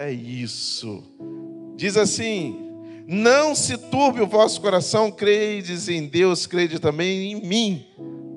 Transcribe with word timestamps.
É 0.00 0.12
isso. 0.12 1.02
Diz 1.74 1.96
assim: 1.96 2.56
Não 3.04 3.52
se 3.52 3.76
turbe 3.76 4.20
o 4.20 4.28
vosso 4.28 4.60
coração, 4.60 5.10
credes 5.10 5.88
em 5.88 6.06
Deus, 6.06 6.46
crede 6.46 6.78
também 6.78 7.32
em 7.32 7.44
mim. 7.44 7.84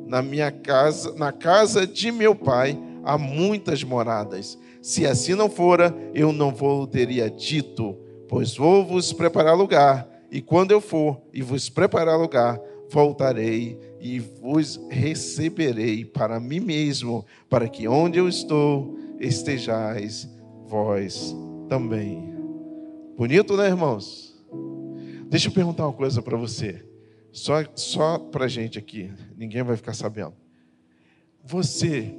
Na 0.08 0.24
minha 0.24 0.52
casa, 0.52 1.14
na 1.14 1.32
casa 1.32 1.86
de 1.86 2.12
meu 2.12 2.34
pai, 2.34 2.76
há 3.04 3.16
muitas 3.16 3.84
moradas. 3.84 4.58
Se 4.82 5.06
assim 5.06 5.36
não 5.36 5.52
fora, 5.52 5.96
eu 6.16 6.34
não 6.34 6.52
vou 6.52 6.88
teria 6.88 7.30
dito, 7.30 7.96
pois 8.28 8.56
vou 8.58 8.84
vos 8.84 9.14
preparar 9.14 9.56
lugar, 9.56 10.10
e 10.32 10.42
quando 10.42 10.72
eu 10.72 10.82
for 10.82 11.22
e 11.32 11.44
vos 11.44 11.70
preparar 11.70 12.18
lugar, 12.18 12.60
voltarei 12.90 13.78
e 14.00 14.20
vos 14.20 14.82
receberei 14.90 16.04
para 16.06 16.40
mim 16.40 16.60
mesmo, 16.60 17.24
para 17.48 17.70
que 17.70 17.88
onde 17.88 18.18
eu 18.18 18.28
estou 18.28 18.98
estejais 19.20 20.28
vós 20.66 21.36
também. 21.72 22.36
Bonito, 23.16 23.56
né, 23.56 23.68
irmãos? 23.68 24.38
Deixa 25.30 25.48
eu 25.48 25.54
perguntar 25.54 25.88
uma 25.88 25.94
coisa 25.94 26.22
para 26.22 26.36
você. 26.36 26.86
Só, 27.32 27.64
só 27.76 28.20
para 28.20 28.46
gente 28.50 28.78
aqui, 28.78 29.10
ninguém 29.38 29.64
vai 29.64 29.78
ficar 29.78 29.94
sabendo. 29.94 30.34
Você, 31.46 32.14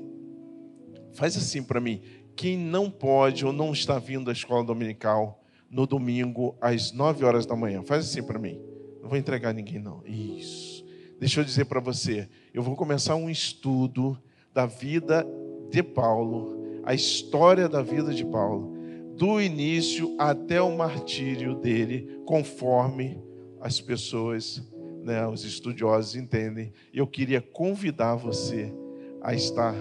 faz 1.13 1.37
assim 1.37 1.63
para 1.63 1.83
mim. 1.83 2.01
Quem 2.35 2.57
não 2.57 2.91
pode 2.91 3.45
ou 3.45 3.53
não 3.53 3.75
está 3.75 3.99
vindo 3.99 4.31
à 4.31 4.33
escola 4.33 4.65
dominical 4.65 5.45
no 5.71 5.87
domingo 5.87 6.57
às 6.59 6.91
9 6.91 7.23
horas 7.23 7.45
da 7.45 7.55
manhã, 7.55 7.83
faz 7.83 8.07
assim 8.07 8.23
para 8.23 8.39
mim. 8.39 8.59
Não 9.03 9.11
vou 9.11 9.19
entregar 9.19 9.53
ninguém, 9.53 9.79
não. 9.79 10.03
Isso. 10.07 10.83
Deixa 11.21 11.41
eu 11.41 11.45
dizer 11.45 11.67
para 11.67 11.79
você. 11.79 12.27
Eu 12.55 12.63
vou 12.63 12.75
começar 12.75 13.17
um 13.17 13.29
estudo 13.29 14.19
da 14.55 14.65
vida 14.65 15.27
de 15.69 15.83
Paulo, 15.83 16.57
a 16.85 16.95
história 16.95 17.69
da 17.69 17.83
vida 17.83 18.15
de 18.15 18.25
Paulo, 18.25 18.81
do 19.23 19.41
início 19.41 20.17
até 20.19 20.61
o 20.61 20.77
martírio 20.77 21.55
dele, 21.55 22.21
conforme 22.27 23.23
as 23.61 23.81
pessoas, 23.81 24.61
né, 25.01 25.25
os 25.29 25.45
estudiosos 25.45 26.17
entendem. 26.17 26.73
Eu 26.93 27.07
queria 27.07 27.41
convidar 27.41 28.17
você 28.17 28.75
a 29.21 29.33
estar 29.33 29.77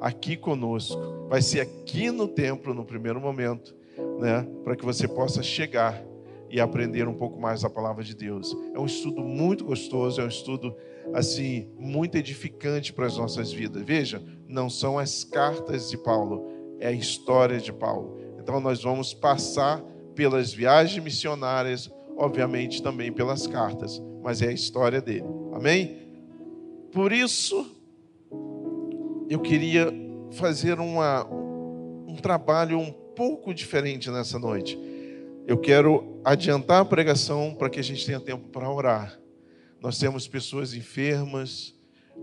aqui 0.00 0.36
conosco. 0.36 1.00
Vai 1.28 1.40
ser 1.40 1.60
aqui 1.60 2.10
no 2.10 2.26
templo 2.26 2.74
no 2.74 2.84
primeiro 2.84 3.20
momento, 3.20 3.76
né, 4.18 4.44
para 4.64 4.74
que 4.74 4.84
você 4.84 5.06
possa 5.06 5.40
chegar 5.40 6.04
e 6.50 6.60
aprender 6.60 7.06
um 7.06 7.14
pouco 7.14 7.40
mais 7.40 7.62
da 7.62 7.70
palavra 7.70 8.02
de 8.02 8.16
Deus. 8.16 8.56
É 8.74 8.78
um 8.80 8.86
estudo 8.86 9.22
muito 9.22 9.64
gostoso, 9.64 10.20
é 10.20 10.24
um 10.24 10.28
estudo 10.28 10.74
assim 11.14 11.68
muito 11.78 12.16
edificante 12.16 12.92
para 12.92 13.06
as 13.06 13.16
nossas 13.16 13.52
vidas. 13.52 13.84
Veja, 13.84 14.20
não 14.48 14.68
são 14.68 14.98
as 14.98 15.22
cartas 15.22 15.88
de 15.88 15.96
Paulo, 15.96 16.48
é 16.80 16.88
a 16.88 16.92
história 16.92 17.60
de 17.60 17.72
Paulo. 17.72 18.18
Então 18.40 18.60
nós 18.60 18.82
vamos 18.82 19.12
passar 19.14 19.80
pelas 20.14 20.52
viagens 20.52 21.02
missionárias, 21.02 21.90
obviamente 22.16 22.82
também 22.82 23.12
pelas 23.12 23.46
cartas, 23.46 24.02
mas 24.22 24.42
é 24.42 24.48
a 24.48 24.52
história 24.52 25.00
dele. 25.00 25.26
Amém? 25.52 26.08
Por 26.92 27.12
isso 27.12 27.76
eu 29.28 29.38
queria 29.38 29.92
fazer 30.32 30.80
uma, 30.80 31.24
um 31.26 32.16
trabalho 32.16 32.78
um 32.78 32.92
pouco 32.92 33.54
diferente 33.54 34.10
nessa 34.10 34.38
noite 34.38 34.78
eu 35.50 35.58
quero 35.58 36.20
adiantar 36.24 36.82
a 36.82 36.84
pregação 36.84 37.52
para 37.52 37.68
que 37.68 37.80
a 37.80 37.82
gente 37.82 38.06
tenha 38.06 38.20
tempo 38.20 38.48
para 38.50 38.70
orar. 38.70 39.18
Nós 39.80 39.98
temos 39.98 40.28
pessoas 40.28 40.74
enfermas, 40.74 41.74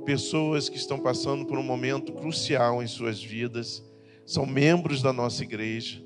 pessoas 0.05 0.69
que 0.69 0.77
estão 0.77 0.97
passando 0.97 1.45
por 1.45 1.57
um 1.57 1.63
momento 1.63 2.13
crucial 2.13 2.81
em 2.81 2.87
suas 2.87 3.21
vidas, 3.21 3.83
são 4.25 4.45
membros 4.45 5.01
da 5.01 5.11
nossa 5.11 5.43
igreja. 5.43 6.01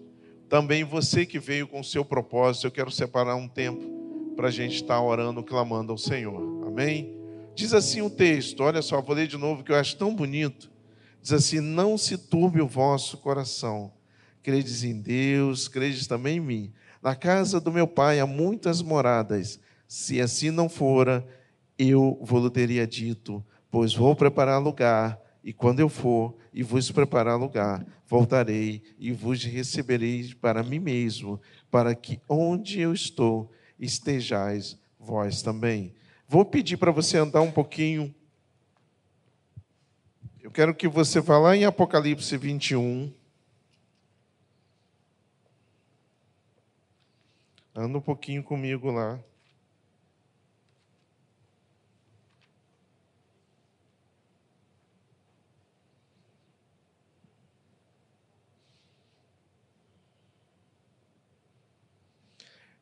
Também 0.51 0.83
você 0.83 1.25
que 1.25 1.39
veio 1.39 1.65
com 1.65 1.79
o 1.79 1.83
seu 1.83 2.03
propósito, 2.03 2.67
eu 2.67 2.71
quero 2.71 2.91
separar 2.91 3.37
um 3.37 3.47
tempo 3.47 4.33
para 4.35 4.49
a 4.49 4.51
gente 4.51 4.75
estar 4.75 5.01
orando, 5.01 5.41
clamando 5.41 5.93
ao 5.93 5.97
Senhor. 5.97 6.67
Amém? 6.67 7.15
Diz 7.55 7.73
assim 7.73 8.01
o 8.01 8.09
texto, 8.09 8.61
olha 8.61 8.81
só, 8.81 9.01
vou 9.01 9.15
ler 9.15 9.27
de 9.27 9.37
novo 9.37 9.63
que 9.63 9.71
eu 9.71 9.77
acho 9.77 9.95
tão 9.95 10.13
bonito. 10.13 10.69
Diz 11.21 11.31
assim: 11.31 11.61
Não 11.61 11.97
se 11.97 12.17
turbe 12.17 12.59
o 12.59 12.67
vosso 12.67 13.17
coração. 13.19 13.93
Credes 14.43 14.83
em 14.83 14.99
Deus, 14.99 15.69
credes 15.69 16.05
também 16.05 16.35
em 16.35 16.41
mim. 16.41 16.73
Na 17.01 17.15
casa 17.15 17.61
do 17.61 17.71
meu 17.71 17.87
pai 17.87 18.19
há 18.19 18.25
muitas 18.25 18.81
moradas. 18.81 19.57
Se 19.87 20.19
assim 20.19 20.51
não 20.51 20.67
fora, 20.67 21.25
eu 21.79 22.19
vou 22.21 22.49
teria 22.49 22.85
dito, 22.85 23.41
pois 23.71 23.93
vou 23.93 24.17
preparar 24.17 24.61
lugar, 24.61 25.17
e 25.43 25.51
quando 25.51 25.79
eu 25.79 25.89
for 25.89 26.35
e 26.53 26.61
vos 26.61 26.91
preparar 26.91 27.39
lugar, 27.39 27.85
voltarei 28.07 28.81
e 28.99 29.11
vos 29.11 29.43
receberei 29.43 30.33
para 30.35 30.61
mim 30.61 30.79
mesmo, 30.79 31.41
para 31.69 31.95
que 31.95 32.19
onde 32.29 32.79
eu 32.79 32.93
estou 32.93 33.51
estejais 33.79 34.77
vós 34.99 35.41
também. 35.41 35.95
Vou 36.27 36.45
pedir 36.45 36.77
para 36.77 36.91
você 36.91 37.17
andar 37.17 37.41
um 37.41 37.51
pouquinho. 37.51 38.13
Eu 40.41 40.51
quero 40.51 40.75
que 40.75 40.87
você 40.87 41.19
vá 41.19 41.37
lá 41.39 41.55
em 41.55 41.65
Apocalipse 41.65 42.37
21. 42.37 43.11
Anda 47.73 47.97
um 47.97 48.01
pouquinho 48.01 48.43
comigo 48.43 48.91
lá. 48.91 49.19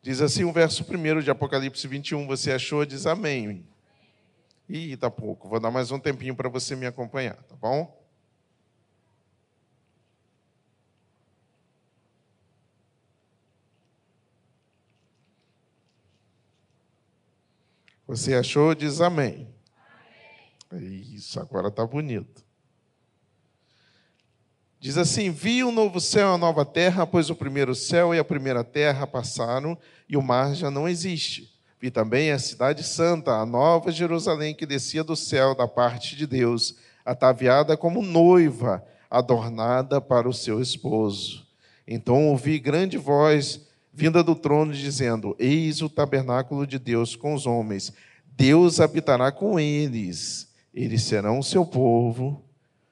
Diz 0.10 0.22
assim 0.22 0.44
o 0.44 0.52
verso 0.52 0.84
1 0.84 1.22
de 1.22 1.30
Apocalipse 1.30 1.88
21, 1.88 2.26
você 2.26 2.52
achou? 2.52 2.84
Diz 2.84 3.06
amém. 3.06 3.64
Ih, 4.68 4.98
tá 4.98 5.12
pouco. 5.12 5.48
Vou 5.48 5.60
dar 5.60 5.70
mais 5.70 5.92
um 5.92 6.00
tempinho 6.00 6.36
para 6.36 6.50
você 6.50 6.76
me 6.76 6.88
acompanhar, 6.88 7.36
tá 7.44 7.56
bom? 7.56 7.96
Você 18.08 18.34
achou? 18.34 18.74
Diz 18.74 19.02
amém. 19.02 19.48
amém. 20.72 21.02
Isso, 21.14 21.40
agora 21.40 21.68
está 21.68 21.86
bonito. 21.86 22.49
Diz 24.80 24.98
assim: 24.98 25.30
Vi 25.30 25.64
um 25.64 25.72
novo 25.72 26.00
céu 26.00 26.28
e 26.28 26.32
uma 26.32 26.38
nova 26.38 26.64
terra, 26.64 27.06
pois 27.06 27.30
o 27.30 27.36
primeiro 27.36 27.76
céu 27.76 28.16
e 28.16 28.20
a 28.20 28.24
primeira 28.24 28.64
terra 28.64 29.06
passaram 29.06 29.78
e 30.08 30.16
o 30.16 30.22
mar 30.22 30.56
já 30.56 30.72
não 30.72 30.88
existe. 30.88 31.54
Vi 31.82 31.92
também 31.92 32.32
a 32.32 32.40
cidade 32.40 32.84
santa, 32.84 33.32
a 33.32 33.46
nova 33.46 33.92
Jerusalém 33.92 34.54
que 34.54 34.66
descia 34.66 35.04
do 35.04 35.16
céu 35.16 35.54
da 35.54 35.68
parte 35.68 36.16
de 36.16 36.26
Deus, 36.26 36.76
ataviada 37.06 37.76
como 37.76 38.02
noiva, 38.02 38.84
adornada 39.10 40.00
para 40.00 40.28
o 40.30 40.34
seu 40.34 40.62
esposo. 40.62 41.46
Então 41.86 42.28
ouvi 42.28 42.58
grande 42.58 42.98
voz 42.98 43.68
vinda 43.94 44.24
do 44.24 44.34
trono, 44.34 44.72
dizendo: 44.72 45.36
Eis 45.38 45.82
o 45.82 45.90
tabernáculo 45.90 46.66
de 46.66 46.80
Deus 46.80 47.18
com 47.18 47.34
os 47.34 47.46
homens. 47.46 47.92
Deus 48.26 48.80
habitará 48.80 49.30
com 49.30 49.60
eles. 49.60 50.48
Eles 50.74 51.04
serão 51.04 51.40
o 51.40 51.44
seu 51.44 51.66
povo. 51.66 52.42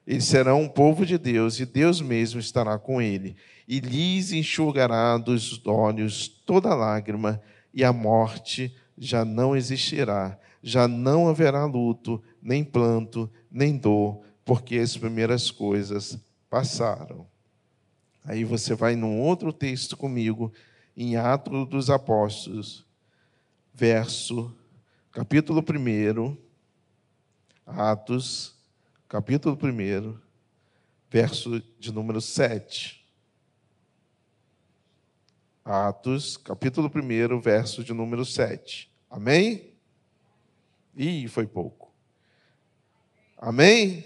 Eles 0.08 0.24
serão 0.24 0.62
um 0.62 0.70
povo 0.70 1.06
de 1.06 1.18
Deus, 1.18 1.60
e 1.60 1.66
Deus 1.66 2.00
mesmo 2.00 2.40
estará 2.40 2.80
com 2.80 3.02
ele. 3.02 3.36
E 3.68 3.82
lhes 3.82 4.32
enxugará 4.32 5.18
dos 5.18 5.62
olhos 5.66 6.30
toda 6.30 6.74
lágrima, 6.74 7.42
e 7.74 7.84
a 7.84 7.92
morte 7.92 8.74
já 8.98 9.26
não 9.26 9.54
existirá. 9.54 10.40
Já 10.64 10.88
não 10.88 11.28
haverá 11.28 11.66
luto, 11.66 12.24
nem 12.42 12.64
planto, 12.64 13.30
nem 13.52 13.78
dor, 13.78 14.22
porque 14.46 14.78
as 14.78 14.96
primeiras 14.96 15.52
coisas 15.52 16.18
passaram. 16.50 17.28
Aí 18.24 18.46
você 18.46 18.74
vai 18.74 18.96
num 18.96 19.20
outro 19.20 19.52
texto 19.52 19.98
comigo, 19.98 20.54
em 20.96 21.18
Atos 21.18 21.68
dos 21.68 21.90
Apóstolos, 21.90 22.86
verso, 23.74 24.56
capítulo 25.12 25.62
1, 25.62 26.38
Atos, 27.66 28.57
capítulo 29.08 29.58
1, 29.62 30.20
verso 31.10 31.62
de 31.80 31.94
número 31.94 32.20
7. 32.20 33.06
Atos, 35.64 36.38
capítulo 36.38 36.92
1, 36.94 37.40
verso 37.40 37.84
de 37.84 37.94
número 37.94 38.26
7. 38.26 38.92
Amém? 39.10 39.74
Ih, 40.96 41.28
foi 41.28 41.48
pouco. 41.48 41.94
Amém? 43.38 44.04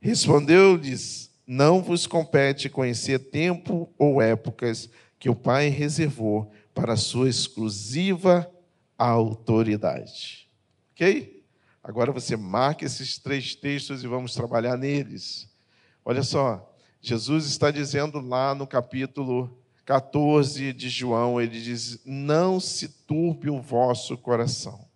Respondeu-lhes: 0.00 1.30
Não 1.46 1.82
vos 1.82 2.06
compete 2.06 2.68
conhecer 2.68 3.18
tempo 3.30 3.92
ou 3.98 4.20
épocas 4.20 4.88
que 5.18 5.28
o 5.28 5.34
Pai 5.34 5.68
reservou 5.68 6.52
para 6.74 6.94
a 6.94 6.96
sua 6.96 7.28
exclusiva 7.28 8.50
autoridade. 8.96 10.48
Ok? 10.92 11.39
Agora 11.82 12.12
você 12.12 12.36
marca 12.36 12.84
esses 12.84 13.18
três 13.18 13.54
textos 13.54 14.04
e 14.04 14.06
vamos 14.06 14.34
trabalhar 14.34 14.76
neles. 14.76 15.48
Olha 16.04 16.22
só, 16.22 16.74
Jesus 17.00 17.46
está 17.46 17.70
dizendo 17.70 18.20
lá 18.20 18.54
no 18.54 18.66
capítulo 18.66 19.58
14 19.86 20.72
de 20.72 20.88
João, 20.88 21.40
ele 21.40 21.60
diz: 21.60 22.00
Não 22.04 22.60
se 22.60 22.88
turbe 22.88 23.48
o 23.48 23.60
vosso 23.60 24.16
coração. 24.16 24.86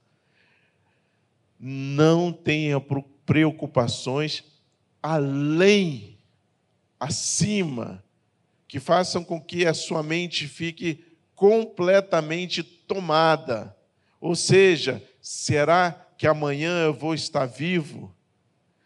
Não 1.59 2.33
tenha 2.33 2.79
preocupações 3.25 4.45
além, 5.03 6.19
acima, 7.01 8.05
que 8.69 8.79
façam 8.79 9.25
com 9.25 9.41
que 9.41 9.67
a 9.67 9.73
sua 9.73 10.03
mente 10.03 10.47
fique 10.47 11.05
completamente 11.35 12.63
tomada. 12.63 13.75
Ou 14.21 14.37
seja, 14.37 15.03
será 15.21 16.04
que 16.17 16.27
amanhã 16.27 16.85
eu 16.85 16.95
vou 16.95 17.15
estar 17.15 17.47
vivo? 17.47 18.15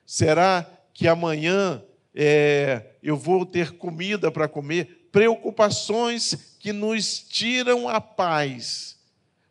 Será 0.06 0.66
que 0.92 1.06
amanhã 1.06 1.82
é, 2.14 2.94
eu 3.02 3.16
vou 3.16 3.44
ter 3.44 3.76
comida 3.76 4.30
para 4.30 4.48
comer? 4.48 4.98
preocupações 5.10 6.56
que 6.58 6.70
nos 6.72 7.20
tiram 7.20 7.88
a 7.88 8.00
paz, 8.00 8.98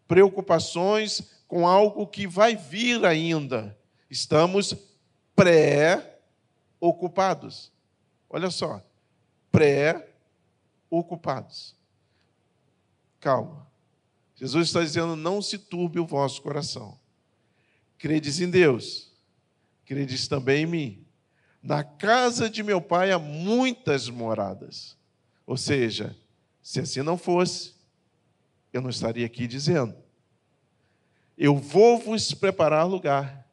preocupações 0.08 1.22
com 1.48 1.68
algo 1.68 2.08
que 2.08 2.26
vai 2.28 2.56
vir 2.56 3.04
ainda. 3.06 3.78
Estamos 4.10 4.74
pré-ocupados. 5.36 7.70
Olha 8.30 8.50
só, 8.50 8.82
pré-ocupados. 9.52 11.76
Calma. 13.20 13.68
Jesus 14.36 14.68
está 14.68 14.80
dizendo: 14.82 15.16
não 15.16 15.42
se 15.42 15.58
turbe 15.58 16.00
o 16.00 16.06
vosso 16.06 16.40
coração. 16.42 17.00
Credes 17.98 18.40
em 18.40 18.50
Deus, 18.50 19.12
credes 19.86 20.28
também 20.28 20.64
em 20.64 20.68
mim. 20.68 21.06
Na 21.62 21.84
casa 21.84 22.50
de 22.50 22.62
meu 22.64 22.80
pai 22.80 23.12
há 23.12 23.20
muitas 23.20 24.10
moradas. 24.10 24.96
Ou 25.46 25.58
seja, 25.58 26.16
se 26.62 26.80
assim 26.80 27.02
não 27.02 27.18
fosse, 27.18 27.74
eu 28.72 28.82
não 28.82 28.90
estaria 28.90 29.26
aqui 29.26 29.48
dizendo. 29.48 29.96
Eu 31.38 31.56
vou 31.56 31.98
vos 31.98 32.34
preparar 32.34 32.88
lugar. 32.88 33.48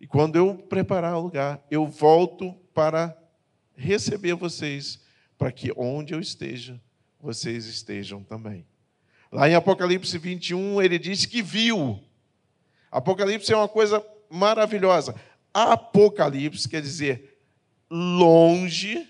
E 0.00 0.06
quando 0.06 0.36
eu 0.36 0.54
preparar 0.54 1.16
o 1.16 1.22
lugar, 1.22 1.64
eu 1.70 1.86
volto 1.86 2.52
para 2.74 3.16
receber 3.76 4.34
vocês, 4.34 5.00
para 5.38 5.50
que 5.50 5.72
onde 5.76 6.14
eu 6.14 6.20
esteja, 6.20 6.80
vocês 7.20 7.66
estejam 7.66 8.22
também. 8.22 8.66
Lá 9.32 9.48
em 9.48 9.54
Apocalipse 9.54 10.16
21, 10.16 10.80
ele 10.82 10.98
diz 10.98 11.26
que 11.26 11.42
viu. 11.42 12.00
Apocalipse 12.94 13.52
é 13.52 13.56
uma 13.56 13.66
coisa 13.66 14.06
maravilhosa. 14.30 15.16
Apocalipse 15.52 16.68
quer 16.68 16.80
dizer 16.80 17.40
longe, 17.90 19.04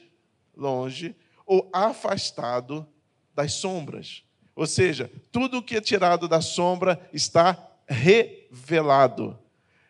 longe, 0.57 1.15
ou 1.45 1.69
afastado 1.71 2.89
das 3.35 3.53
sombras. 3.53 4.25
Ou 4.57 4.67
seja, 4.67 5.13
tudo 5.31 5.63
que 5.63 5.77
é 5.77 5.83
tirado 5.83 6.27
da 6.27 6.41
sombra 6.41 6.99
está 7.13 7.63
revelado. 7.87 9.39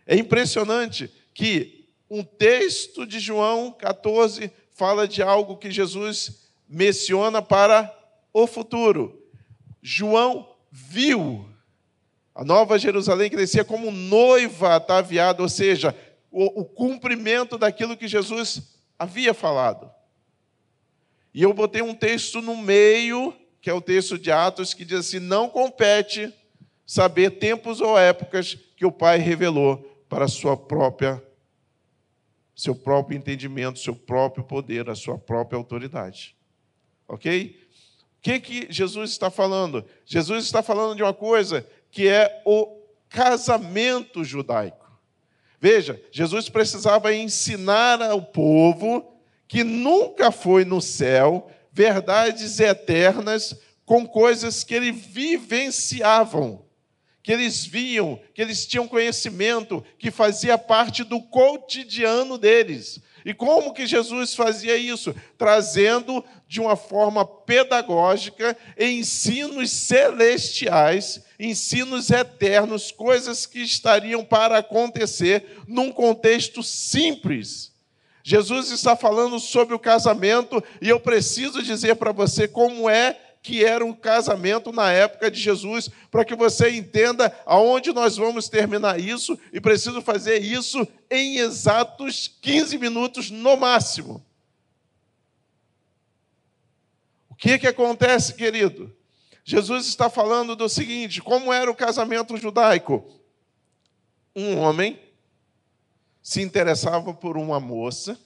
É 0.05 0.17
impressionante 0.17 1.08
que 1.32 1.88
um 2.11 2.25
texto 2.25 3.06
de 3.06 3.20
João 3.20 3.70
14 3.70 4.50
fala 4.73 5.06
de 5.06 5.23
algo 5.23 5.56
que 5.56 5.70
Jesus 5.70 6.50
menciona 6.69 7.40
para 7.40 7.97
o 8.32 8.44
futuro. 8.49 9.23
João 9.81 10.52
viu 10.73 11.54
a 12.35 12.45
nova 12.45 12.79
Jerusalém 12.79 13.31
que 13.31 13.37
descia 13.37 13.65
como 13.65 13.91
noiva 13.91 14.77
ataviada, 14.77 15.43
ou 15.43 15.49
seja, 15.49 15.95
o, 16.31 16.63
o 16.63 16.65
cumprimento 16.65 17.57
daquilo 17.57 17.97
que 17.97 18.09
Jesus 18.09 18.63
havia 18.99 19.33
falado. 19.33 19.91
E 21.33 21.43
eu 21.43 21.53
botei 21.53 21.83
um 21.83 21.95
texto 21.95 22.41
no 22.41 22.57
meio, 22.57 23.35
que 23.61 23.71
é 23.71 23.73
o 23.73 23.81
texto 23.81 24.19
de 24.19 24.33
Atos, 24.33 24.75
que 24.75 24.85
diz 24.85 25.01
assim: 25.01 25.21
não 25.21 25.49
compete 25.49 26.33
saber 26.87 27.39
tempos 27.39 27.81
ou 27.81 27.99
épocas 27.99 28.57
que 28.77 28.85
o 28.85 28.93
Pai 28.93 29.19
revelou 29.19 29.79
para 30.09 30.29
sua 30.29 30.57
própria 30.57 31.23
seu 32.55 32.75
próprio 32.75 33.17
entendimento, 33.17 33.81
seu 33.81 33.97
próprio 33.97 34.45
poder, 34.45 34.89
a 34.89 34.95
sua 34.95 35.19
própria 35.19 35.57
autoridade. 35.57 36.37
OK? 37.09 37.61
O 38.19 38.23
que 38.23 38.41
que 38.41 38.73
Jesus 38.73 39.11
está 39.11 39.29
falando? 39.29 39.85
Jesus 40.07 40.45
está 40.45 40.63
falando 40.63 40.97
de 40.97 41.03
uma 41.03 41.13
coisa 41.13 41.67
que 41.94 42.08
é 42.08 42.43
o 42.44 42.82
casamento 43.08 44.25
judaico. 44.25 44.85
Veja, 45.61 46.02
Jesus 46.11 46.49
precisava 46.49 47.14
ensinar 47.14 48.02
ao 48.02 48.20
povo 48.20 49.17
que 49.46 49.62
nunca 49.62 50.32
foi 50.32 50.64
no 50.64 50.81
céu, 50.81 51.49
verdades 51.70 52.58
eternas 52.58 53.56
com 53.87 54.05
coisas 54.05 54.64
que 54.64 54.75
eles 54.75 54.96
vivenciavam, 55.06 56.64
que 57.23 57.31
eles 57.31 57.64
viam, 57.64 58.20
que 58.35 58.43
eles 58.43 58.67
tinham 58.67 58.88
conhecimento, 58.88 59.85
que 59.97 60.11
fazia 60.11 60.58
parte 60.58 61.05
do 61.05 61.23
cotidiano 61.23 62.37
deles. 62.37 63.00
E 63.25 63.32
como 63.32 63.73
que 63.73 63.87
Jesus 63.87 64.35
fazia 64.35 64.76
isso? 64.76 65.15
Trazendo 65.38 66.25
de 66.47 66.61
uma 66.61 66.76
forma 66.76 67.25
pedagógica 67.25 68.56
ensinos 68.79 69.71
celestiais, 69.71 71.25
ensinos 71.41 72.11
eternos, 72.11 72.91
coisas 72.91 73.47
que 73.47 73.61
estariam 73.61 74.25
para 74.25 74.59
acontecer 74.59 75.62
num 75.67 75.91
contexto 75.91 76.62
simples 76.62 77.75
Jesus 78.26 78.71
está 78.71 78.97
falando 78.97 79.38
sobre 79.38 79.75
o 79.75 79.79
casamento 79.79 80.65
e 80.81 80.88
eu 80.88 80.99
preciso 80.99 81.62
dizer 81.62 81.97
para 81.97 82.11
você 82.11 82.49
como 82.49 82.88
é 82.88 83.21
que 83.44 83.62
era 83.62 83.85
um 83.85 83.93
casamento 83.93 84.73
na 84.73 84.91
época 84.91 85.31
de 85.31 85.38
Jesus, 85.38 85.91
para 86.11 86.25
que 86.25 86.35
você 86.35 86.70
entenda 86.70 87.31
aonde 87.44 87.93
nós 87.93 88.17
vamos 88.17 88.49
terminar 88.49 88.99
isso 88.99 89.38
e 89.52 89.61
preciso 89.61 90.00
fazer 90.00 90.38
isso 90.38 90.88
em 91.11 91.37
exatos 91.37 92.26
15 92.41 92.79
minutos 92.79 93.31
no 93.31 93.55
máximo. 93.55 94.25
O 97.29 97.35
que 97.35 97.58
que 97.58 97.67
acontece, 97.67 98.32
querido? 98.32 98.91
Jesus 99.44 99.88
está 99.88 100.08
falando 100.08 100.56
do 100.56 100.67
seguinte: 100.67 101.20
como 101.20 101.52
era 101.52 101.70
o 101.70 101.76
casamento 101.76 102.38
judaico? 102.38 103.05
Um 104.35 104.56
homem 104.56 104.99
se 106.23 106.40
interessava 106.40 107.12
por 107.12 107.37
uma 107.37 107.61
moça, 107.61 108.19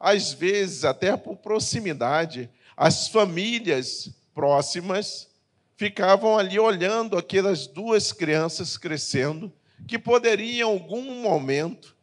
às 0.00 0.32
vezes 0.32 0.84
até 0.84 1.16
por 1.16 1.36
proximidade, 1.36 2.50
as 2.76 3.06
famílias 3.06 4.10
próximas 4.34 5.30
ficavam 5.76 6.38
ali 6.38 6.58
olhando 6.58 7.16
aquelas 7.18 7.66
duas 7.66 8.12
crianças 8.12 8.76
crescendo, 8.76 9.52
que 9.88 9.98
poderiam 9.98 10.70
em 10.70 10.72
algum 10.72 11.20
momento 11.20 11.96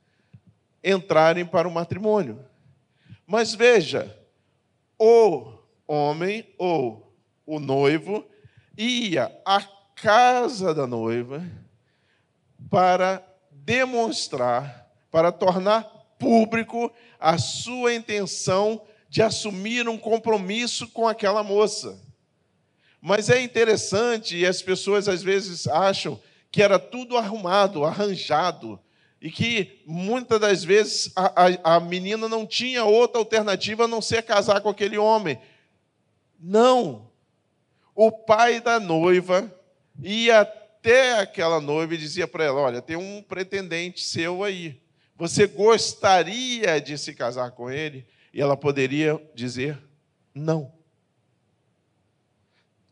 entrarem 0.83 1.45
para 1.45 1.67
o 1.67 1.71
matrimônio. 1.71 2.45
Mas 3.25 3.53
veja, 3.53 4.17
o 4.97 5.53
homem 5.87 6.45
ou 6.57 7.15
o 7.45 7.59
noivo 7.59 8.25
ia 8.77 9.31
à 9.45 9.61
casa 9.95 10.73
da 10.73 10.85
noiva 10.85 11.43
para 12.69 13.25
demonstrar 13.51 14.79
para 15.11 15.31
tornar 15.31 15.83
público 16.17 16.91
a 17.19 17.37
sua 17.37 17.93
intenção 17.93 18.81
de 19.09 19.21
assumir 19.21 19.87
um 19.87 19.97
compromisso 19.97 20.87
com 20.89 21.07
aquela 21.07 21.43
moça. 21.43 21.99
Mas 23.01 23.29
é 23.29 23.41
interessante, 23.41 24.37
e 24.37 24.45
as 24.45 24.61
pessoas 24.61 25.07
às 25.07 25.23
vezes 25.23 25.67
acham 25.67 26.19
que 26.51 26.61
era 26.61 26.77
tudo 26.77 27.17
arrumado, 27.17 27.85
arranjado, 27.85 28.79
e 29.21 29.29
que 29.29 29.81
muitas 29.85 30.39
das 30.39 30.63
vezes 30.63 31.11
a, 31.15 31.45
a, 31.45 31.75
a 31.75 31.79
menina 31.79 32.27
não 32.27 32.45
tinha 32.45 32.85
outra 32.85 33.19
alternativa 33.19 33.83
a 33.83 33.87
não 33.87 34.01
ser 34.01 34.23
casar 34.23 34.61
com 34.61 34.69
aquele 34.69 34.97
homem. 34.97 35.39
Não. 36.39 37.09
O 37.93 38.11
pai 38.11 38.61
da 38.61 38.79
noiva 38.79 39.53
ia 40.01 40.41
até 40.41 41.19
aquela 41.19 41.59
noiva 41.59 41.93
e 41.93 41.97
dizia 41.97 42.27
para 42.27 42.45
ela: 42.45 42.61
Olha, 42.61 42.81
tem 42.81 42.95
um 42.95 43.21
pretendente 43.21 44.01
seu 44.01 44.43
aí. 44.43 44.81
Você 45.17 45.47
gostaria 45.47 46.79
de 46.79 46.97
se 46.97 47.13
casar 47.13 47.51
com 47.51 47.69
ele? 47.69 48.07
E 48.33 48.39
ela 48.39 48.55
poderia 48.55 49.21
dizer 49.35 49.77
não. 50.33 50.78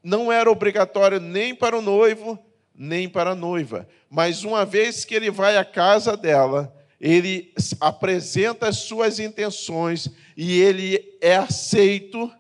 Não 0.08 0.32
era 0.32 0.50
obrigatório 0.50 1.20
nem 1.20 1.54
para 1.54 1.78
o 1.78 1.82
noivo, 1.82 2.40
nem 2.74 3.10
para 3.10 3.32
a 3.32 3.36
noiva. 3.36 3.86
Mas 4.10 4.46
uma 4.46 4.66
vez 4.66 5.04
que 5.04 5.14
ele 5.14 5.30
vai 5.30 5.58
à 5.58 5.66
casa 5.66 6.16
dela, 6.16 6.74
ele 6.98 7.54
apresenta 7.82 8.70
as 8.70 8.78
suas 8.78 9.20
intenções 9.20 10.10
e 10.38 10.62
ele 10.62 11.18
é 11.20 11.36
aceito, 11.36 12.32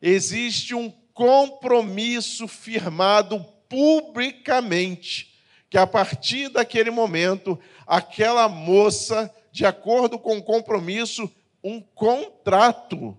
existe 0.00 0.74
um 0.74 0.90
compromisso 1.12 2.48
firmado 2.48 3.44
publicamente 3.68 5.34
que 5.68 5.76
a 5.76 5.86
partir 5.86 6.48
daquele 6.48 6.90
momento, 6.90 7.60
aquela 7.86 8.48
moça, 8.48 9.30
de 9.52 9.66
acordo 9.66 10.18
com 10.18 10.38
o 10.38 10.42
compromisso, 10.42 11.30
um 11.62 11.82
contrato 11.82 13.14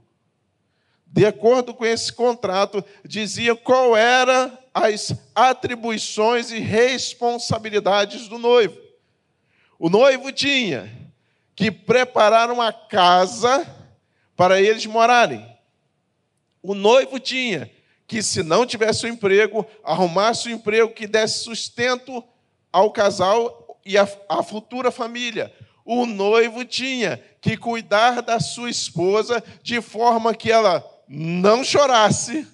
de 1.15 1.25
acordo 1.25 1.73
com 1.73 1.85
esse 1.85 2.11
contrato, 2.11 2.83
dizia 3.05 3.55
qual 3.55 3.95
era 3.95 4.51
as 4.73 5.15
atribuições 5.33 6.51
e 6.51 6.59
responsabilidades 6.59 8.27
do 8.27 8.37
noivo. 8.37 8.77
O 9.79 9.89
noivo 9.89 10.29
tinha 10.33 10.93
que 11.55 11.71
preparar 11.71 12.51
uma 12.51 12.73
casa 12.73 13.65
para 14.35 14.59
eles 14.59 14.85
morarem. 14.85 15.49
O 16.61 16.73
noivo 16.73 17.17
tinha 17.17 17.71
que, 18.05 18.21
se 18.21 18.43
não 18.43 18.65
tivesse 18.65 19.05
um 19.05 19.09
emprego, 19.09 19.65
arrumasse 19.85 20.49
um 20.49 20.55
emprego 20.55 20.91
que 20.91 21.07
desse 21.07 21.45
sustento 21.45 22.21
ao 22.73 22.91
casal 22.91 23.79
e 23.85 23.97
à 23.97 24.43
futura 24.43 24.91
família. 24.91 25.49
O 25.85 26.05
noivo 26.05 26.65
tinha 26.65 27.23
que 27.39 27.55
cuidar 27.55 28.21
da 28.21 28.37
sua 28.37 28.69
esposa 28.69 29.41
de 29.63 29.79
forma 29.79 30.35
que 30.35 30.51
ela 30.51 30.83
não 31.07 31.63
chorasse, 31.63 32.47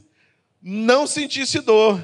não 0.62 1.08
sentisse 1.08 1.60
dor 1.60 2.04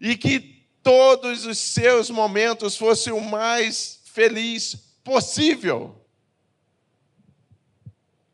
e 0.00 0.16
que 0.16 0.64
todos 0.82 1.44
os 1.46 1.58
seus 1.58 2.10
momentos 2.10 2.76
fossem 2.76 3.12
o 3.12 3.20
mais 3.20 4.00
feliz 4.04 4.74
possível. 5.04 5.96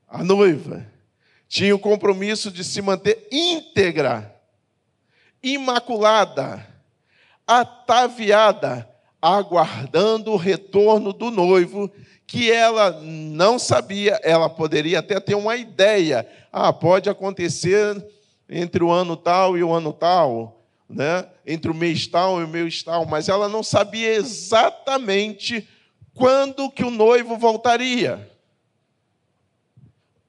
A 0.09 0.23
noiva 0.23 0.87
tinha 1.49 1.75
o 1.75 1.79
compromisso 1.79 2.51
de 2.51 2.65
se 2.65 2.81
manter 2.81 3.29
íntegra, 3.31 4.35
imaculada, 5.43 6.67
ataviada, 7.47 8.89
aguardando 9.21 10.33
o 10.33 10.37
retorno 10.37 11.13
do 11.13 11.31
noivo, 11.31 11.91
que 12.27 12.51
ela 12.51 12.91
não 13.03 13.59
sabia, 13.59 14.19
ela 14.23 14.49
poderia 14.51 14.99
até 14.99 15.21
ter 15.21 15.35
uma 15.35 15.57
ideia. 15.57 16.29
Ah, 16.53 16.73
pode 16.73 17.09
acontecer 17.09 18.05
entre 18.49 18.83
o 18.83 18.91
ano 18.91 19.17
tal 19.17 19.57
e 19.57 19.63
o 19.63 19.73
ano 19.73 19.93
tal, 19.93 20.61
né? 20.89 21.27
entre 21.47 21.71
o 21.71 21.75
mês 21.75 22.07
tal 22.07 22.41
e 22.41 22.45
o 22.45 22.49
mês 22.49 22.83
tal, 22.83 23.07
mas 23.07 23.29
ela 23.29 23.49
não 23.49 23.63
sabia 23.63 24.15
exatamente 24.15 25.69
quando 26.15 26.71
que 26.71 26.85
o 26.85 26.91
noivo 26.91 27.37
voltaria. 27.37 28.29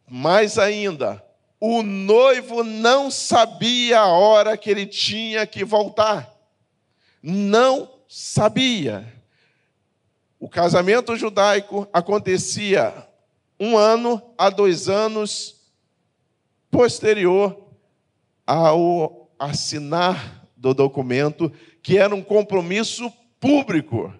Mais 0.07 0.57
ainda, 0.57 1.23
o 1.59 1.81
noivo 1.81 2.63
não 2.63 3.09
sabia 3.09 3.99
a 3.99 4.07
hora 4.07 4.55
que 4.55 4.69
ele 4.69 4.85
tinha 4.85 5.47
que 5.47 5.65
voltar. 5.65 6.31
Não 7.21 7.89
sabia. 8.07 9.16
O 10.39 10.47
casamento 10.47 11.15
judaico 11.15 11.87
acontecia 11.91 13.07
um 13.59 13.77
ano 13.77 14.21
a 14.37 14.49
dois 14.49 14.87
anos 14.87 15.55
posterior 16.69 17.67
ao 18.45 19.31
assinar 19.39 20.47
do 20.55 20.73
documento, 20.73 21.51
que 21.81 21.97
era 21.97 22.13
um 22.13 22.21
compromisso 22.21 23.11
público. 23.39 24.13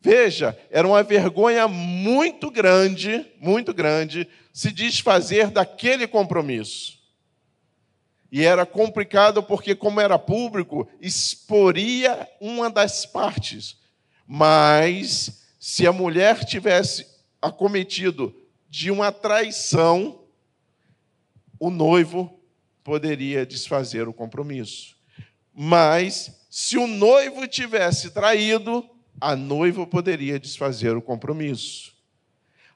Veja, 0.00 0.58
era 0.70 0.86
uma 0.86 1.02
vergonha 1.02 1.68
muito 1.68 2.50
grande, 2.50 3.26
muito 3.40 3.72
grande, 3.72 4.28
se 4.52 4.72
desfazer 4.72 5.50
daquele 5.50 6.06
compromisso. 6.06 7.00
E 8.30 8.42
era 8.44 8.64
complicado 8.66 9.42
porque, 9.42 9.74
como 9.74 10.00
era 10.00 10.18
público, 10.18 10.88
exporia 11.00 12.28
uma 12.40 12.70
das 12.70 13.04
partes. 13.04 13.76
Mas, 14.26 15.41
se 15.64 15.86
a 15.86 15.92
mulher 15.92 16.44
tivesse 16.44 17.06
acometido 17.40 18.34
de 18.68 18.90
uma 18.90 19.12
traição, 19.12 20.24
o 21.56 21.70
noivo 21.70 22.36
poderia 22.82 23.46
desfazer 23.46 24.08
o 24.08 24.12
compromisso. 24.12 24.96
Mas, 25.54 26.44
se 26.50 26.76
o 26.76 26.88
noivo 26.88 27.46
tivesse 27.46 28.10
traído, 28.10 28.84
a 29.20 29.36
noiva 29.36 29.86
poderia 29.86 30.36
desfazer 30.36 30.96
o 30.96 31.00
compromisso. 31.00 31.94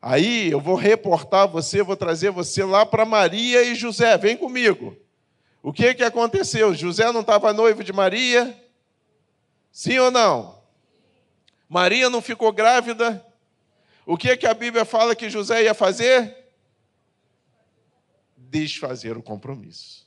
Aí 0.01 0.49
eu 0.49 0.61
vou 0.61 0.77
reportar 0.77 1.49
você, 1.49 1.83
vou 1.83 1.97
trazer 1.97 2.31
você 2.31 2.63
lá 2.63 2.87
para 2.87 3.05
Maria 3.05 3.65
e 3.65 3.75
José. 3.75 4.17
Vem 4.17 4.37
comigo. 4.37 4.97
O 5.61 5.73
que, 5.73 5.93
que 5.93 6.05
aconteceu? 6.05 6.73
José 6.73 7.11
não 7.11 7.23
estava 7.23 7.53
noivo 7.53 7.83
de 7.83 7.93
Maria? 7.93 8.57
Sim 9.73 9.99
ou 9.99 10.13
não? 10.13 10.56
Maria 11.69 12.09
não 12.09 12.23
ficou 12.23 12.53
grávida? 12.53 13.25
O 14.05 14.17
que, 14.17 14.37
que 14.37 14.47
a 14.47 14.55
Bíblia 14.55 14.85
fala 14.85 15.17
que 15.17 15.29
José 15.29 15.65
ia 15.65 15.75
fazer? 15.75 16.37
Desfazer 18.37 19.17
o 19.17 19.23
compromisso. 19.23 20.07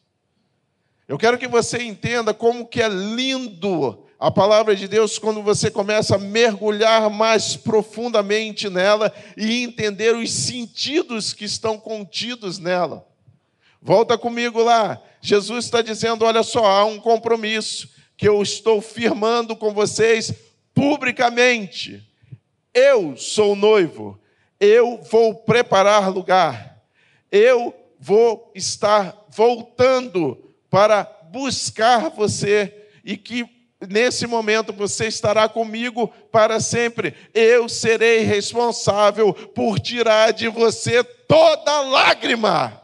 Eu 1.08 1.18
quero 1.18 1.38
que 1.38 1.48
você 1.48 1.84
entenda 1.84 2.34
como 2.34 2.68
que 2.68 2.82
é 2.82 2.88
lindo 2.88 4.06
a 4.20 4.30
palavra 4.30 4.76
de 4.76 4.88
Deus, 4.88 5.18
quando 5.18 5.42
você 5.42 5.72
começa 5.72 6.16
a 6.16 6.20
mergulhar 6.20 7.10
mais 7.10 7.56
profundamente 7.56 8.70
nela 8.70 9.14
e 9.38 9.64
entender 9.64 10.14
os 10.14 10.30
sentidos 10.30 11.34
que 11.34 11.46
estão 11.46 11.80
contidos 11.80 12.60
nela. 12.60 13.08
Volta 13.82 14.18
comigo 14.18 14.62
lá. 14.62 15.02
Jesus 15.22 15.66
está 15.66 15.82
dizendo: 15.82 16.26
olha 16.26 16.44
só, 16.44 16.66
há 16.66 16.86
um 16.86 17.00
compromisso 17.00 17.90
que 18.18 18.28
eu 18.28 18.42
estou 18.42 18.82
firmando 18.82 19.56
com 19.56 19.74
vocês 19.74 20.34
publicamente. 20.80 22.02
Eu 22.74 23.18
sou 23.18 23.54
noivo, 23.54 24.18
eu 24.58 25.02
vou 25.12 25.36
preparar 25.36 26.10
lugar, 26.10 26.82
eu 27.30 27.76
vou 28.00 28.50
estar 28.56 29.14
voltando 29.28 30.56
para 30.70 31.04
buscar 31.34 32.10
você 32.10 32.86
e 33.04 33.18
que 33.18 33.46
nesse 33.90 34.26
momento 34.26 34.72
você 34.72 35.08
estará 35.08 35.50
comigo 35.50 36.08
para 36.32 36.62
sempre. 36.62 37.14
Eu 37.34 37.68
serei 37.68 38.20
responsável 38.20 39.34
por 39.34 39.80
tirar 39.80 40.32
de 40.32 40.48
você 40.48 41.04
toda 41.04 41.82
lágrima. 41.82 42.82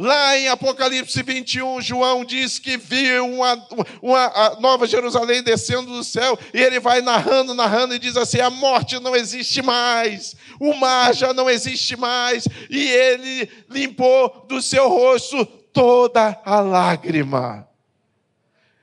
Lá 0.00 0.34
em 0.34 0.48
Apocalipse 0.48 1.22
21, 1.22 1.82
João 1.82 2.24
diz 2.24 2.58
que 2.58 2.78
viu 2.78 3.26
uma, 3.26 3.68
uma 4.00 4.56
nova 4.58 4.86
Jerusalém 4.86 5.42
descendo 5.42 5.92
do 5.92 6.02
céu, 6.02 6.38
e 6.54 6.58
ele 6.58 6.80
vai 6.80 7.02
narrando, 7.02 7.52
narrando, 7.52 7.94
e 7.94 7.98
diz 7.98 8.16
assim: 8.16 8.40
a 8.40 8.48
morte 8.48 8.98
não 8.98 9.14
existe 9.14 9.60
mais, 9.60 10.34
o 10.58 10.72
mar 10.72 11.12
já 11.12 11.34
não 11.34 11.50
existe 11.50 11.98
mais, 11.98 12.48
e 12.70 12.88
ele 12.88 13.50
limpou 13.68 14.46
do 14.48 14.62
seu 14.62 14.88
rosto 14.88 15.44
toda 15.44 16.40
a 16.46 16.60
lágrima. 16.60 17.68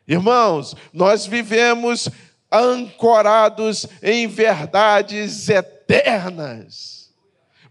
Irmãos, 0.07 0.75
nós 0.93 1.25
vivemos 1.25 2.07
ancorados 2.51 3.87
em 4.03 4.27
verdades 4.27 5.49
eternas. 5.49 7.06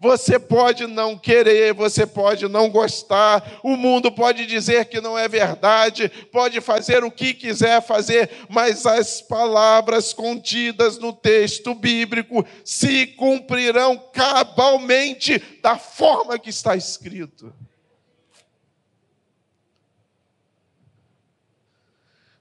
Você 0.01 0.39
pode 0.39 0.87
não 0.87 1.17
querer, 1.17 1.73
você 1.73 2.07
pode 2.07 2.47
não 2.49 2.69
gostar, 2.69 3.61
o 3.63 3.77
mundo 3.77 4.13
pode 4.13 4.45
dizer 4.47 4.87
que 4.87 5.01
não 5.01 5.19
é 5.19 5.27
verdade, 5.27 6.09
pode 6.31 6.61
fazer 6.61 7.03
o 7.03 7.11
que 7.11 7.33
quiser 7.33 7.83
fazer, 7.83 8.31
mas 8.49 8.85
as 8.85 9.23
palavras 9.23 10.13
contidas 10.13 10.99
no 10.99 11.13
texto 11.13 11.75
bíblico 11.75 12.45
se 12.65 13.07
cumprirão 13.07 13.97
cabalmente 14.13 15.43
da 15.63 15.79
forma 15.79 16.39
que 16.39 16.51
está 16.51 16.77
escrito. 16.77 17.53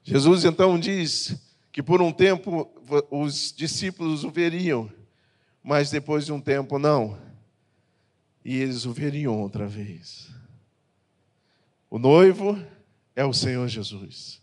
Jesus 0.02 0.44
então 0.44 0.78
diz 0.78 1.34
que 1.72 1.82
por 1.82 2.00
um 2.00 2.12
tempo 2.12 2.70
os 3.10 3.52
discípulos 3.52 4.22
o 4.22 4.30
veriam, 4.30 4.90
mas 5.62 5.90
depois 5.90 6.24
de 6.24 6.32
um 6.32 6.40
tempo 6.40 6.78
não. 6.78 7.25
E 8.48 8.62
eles 8.62 8.86
o 8.86 8.92
veriam 8.92 9.42
outra 9.42 9.66
vez. 9.66 10.28
O 11.90 11.98
noivo 11.98 12.56
é 13.16 13.24
o 13.24 13.32
Senhor 13.32 13.66
Jesus. 13.66 14.40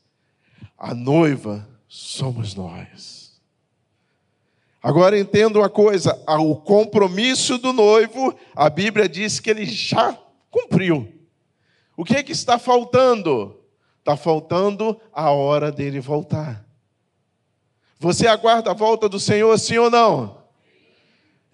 A 0.77 0.93
noiva 0.93 1.65
somos 1.87 2.53
nós. 2.53 3.41
Agora 4.81 5.17
entenda 5.17 5.57
uma 5.57 5.69
coisa: 5.69 6.21
o 6.27 6.53
compromisso 6.57 7.57
do 7.57 7.71
noivo, 7.71 8.37
a 8.53 8.69
Bíblia 8.69 9.07
diz 9.07 9.39
que 9.39 9.49
ele 9.49 9.65
já 9.65 10.19
cumpriu. 10.51 11.07
O 11.95 12.03
que, 12.03 12.17
é 12.17 12.23
que 12.23 12.33
está 12.33 12.59
faltando? 12.59 13.57
Está 13.99 14.17
faltando 14.17 14.99
a 15.13 15.31
hora 15.31 15.71
dele 15.71 16.01
voltar. 16.01 16.67
Você 17.99 18.27
aguarda 18.27 18.71
a 18.71 18.73
volta 18.73 19.07
do 19.07 19.17
Senhor, 19.17 19.57
sim 19.57 19.77
ou 19.77 19.89
não? 19.89 20.42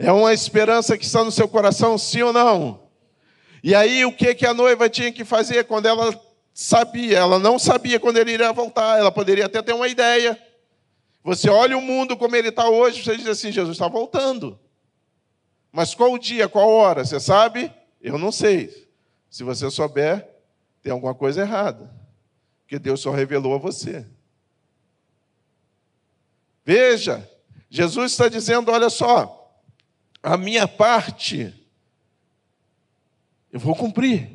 É 0.01 0.09
uma 0.13 0.33
esperança 0.33 0.97
que 0.97 1.03
está 1.03 1.25
no 1.25 1.31
seu 1.31 1.45
coração, 1.45 1.97
sim 1.97 2.21
ou 2.21 2.31
não? 2.31 2.87
E 3.61 3.75
aí, 3.75 4.05
o 4.05 4.13
que, 4.13 4.33
que 4.33 4.45
a 4.45 4.53
noiva 4.53 4.89
tinha 4.89 5.11
que 5.11 5.25
fazer 5.25 5.65
quando 5.65 5.87
ela 5.87 6.17
sabia? 6.53 7.17
Ela 7.17 7.37
não 7.37 7.59
sabia 7.59 7.99
quando 7.99 8.15
ele 8.15 8.31
iria 8.31 8.53
voltar, 8.53 8.97
ela 8.97 9.11
poderia 9.11 9.47
até 9.47 9.61
ter 9.61 9.73
uma 9.73 9.89
ideia. 9.89 10.41
Você 11.21 11.49
olha 11.49 11.77
o 11.77 11.81
mundo 11.81 12.15
como 12.15 12.33
ele 12.33 12.47
está 12.47 12.69
hoje, 12.69 13.03
você 13.03 13.17
diz 13.17 13.27
assim: 13.27 13.51
Jesus 13.51 13.75
está 13.75 13.89
voltando. 13.89 14.57
Mas 15.69 15.93
qual 15.93 16.13
o 16.13 16.17
dia, 16.17 16.47
qual 16.47 16.69
hora? 16.69 17.03
Você 17.03 17.19
sabe? 17.19 17.69
Eu 18.01 18.17
não 18.17 18.31
sei. 18.31 18.87
Se 19.29 19.43
você 19.43 19.69
souber, 19.69 20.25
tem 20.81 20.93
alguma 20.93 21.13
coisa 21.13 21.41
errada, 21.41 21.93
porque 22.61 22.79
Deus 22.79 23.01
só 23.01 23.11
revelou 23.11 23.53
a 23.53 23.57
você. 23.57 24.07
Veja, 26.63 27.29
Jesus 27.69 28.13
está 28.13 28.29
dizendo: 28.29 28.71
olha 28.71 28.89
só, 28.89 29.38
a 30.21 30.37
minha 30.37 30.67
parte 30.67 31.53
eu 33.51 33.59
vou 33.59 33.75
cumprir. 33.75 34.29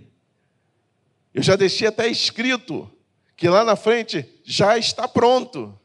Eu 1.32 1.42
já 1.42 1.56
deixei 1.56 1.86
até 1.88 2.08
escrito 2.08 2.90
que 3.36 3.48
lá 3.48 3.64
na 3.64 3.76
frente 3.76 4.28
já 4.44 4.76
está 4.78 5.06
pronto. 5.06 5.78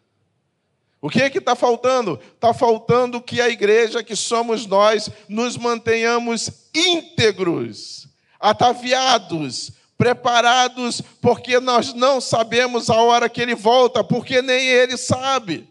O 1.01 1.09
que 1.09 1.21
é 1.21 1.29
que 1.29 1.37
está 1.37 1.55
faltando? 1.55 2.19
Está 2.33 2.53
faltando 2.53 3.21
que 3.21 3.39
a 3.39 3.49
igreja, 3.49 4.03
que 4.03 4.15
somos 4.15 4.65
nós, 4.65 5.09
nos 5.27 5.57
mantenhamos 5.57 6.49
íntegros, 6.73 8.07
ataviados, 8.39 9.71
preparados, 9.97 11.01
porque 11.21 11.59
nós 11.59 11.93
não 11.93 12.19
sabemos 12.19 12.89
a 12.89 13.01
hora 13.01 13.29
que 13.29 13.41
ele 13.41 13.55
volta, 13.55 14.03
porque 14.03 14.41
nem 14.41 14.67
ele 14.67 14.97
sabe. 14.97 15.69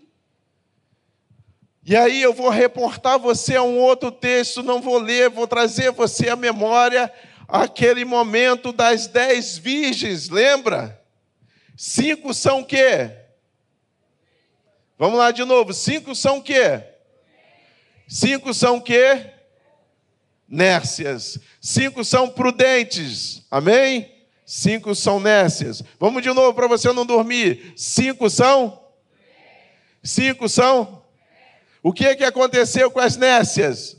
E 1.88 1.96
aí 1.96 2.20
eu 2.20 2.34
vou 2.34 2.50
reportar 2.50 3.18
você 3.18 3.56
a 3.56 3.62
um 3.62 3.78
outro 3.78 4.12
texto, 4.12 4.62
não 4.62 4.78
vou 4.78 4.98
ler, 4.98 5.30
vou 5.30 5.48
trazer 5.48 5.90
você 5.90 6.28
à 6.28 6.36
memória 6.36 7.10
aquele 7.48 8.04
momento 8.04 8.72
das 8.72 9.06
dez 9.06 9.56
virgens, 9.56 10.28
lembra? 10.28 11.02
Cinco 11.74 12.34
são 12.34 12.60
o 12.60 12.66
quê? 12.66 13.10
Vamos 14.98 15.18
lá 15.18 15.30
de 15.30 15.42
novo. 15.46 15.72
Cinco 15.72 16.14
são 16.14 16.36
o 16.36 16.42
quê? 16.42 16.82
Cinco 18.06 18.52
são 18.52 18.76
o 18.76 18.82
quê? 18.82 19.30
Nércias. 20.46 21.38
Cinco 21.58 22.04
são 22.04 22.28
prudentes. 22.28 23.46
Amém? 23.50 24.14
Cinco 24.44 24.94
são 24.94 25.18
nércias. 25.18 25.82
Vamos 25.98 26.22
de 26.22 26.28
novo 26.34 26.52
para 26.52 26.66
você 26.66 26.92
não 26.92 27.06
dormir. 27.06 27.72
Cinco 27.78 28.28
são? 28.28 28.78
Cinco 30.02 30.50
são? 30.50 30.97
O 31.82 31.92
que, 31.92 32.06
é 32.06 32.14
que 32.14 32.24
aconteceu 32.24 32.90
com 32.90 33.00
as 33.00 33.16
nércias? 33.16 33.96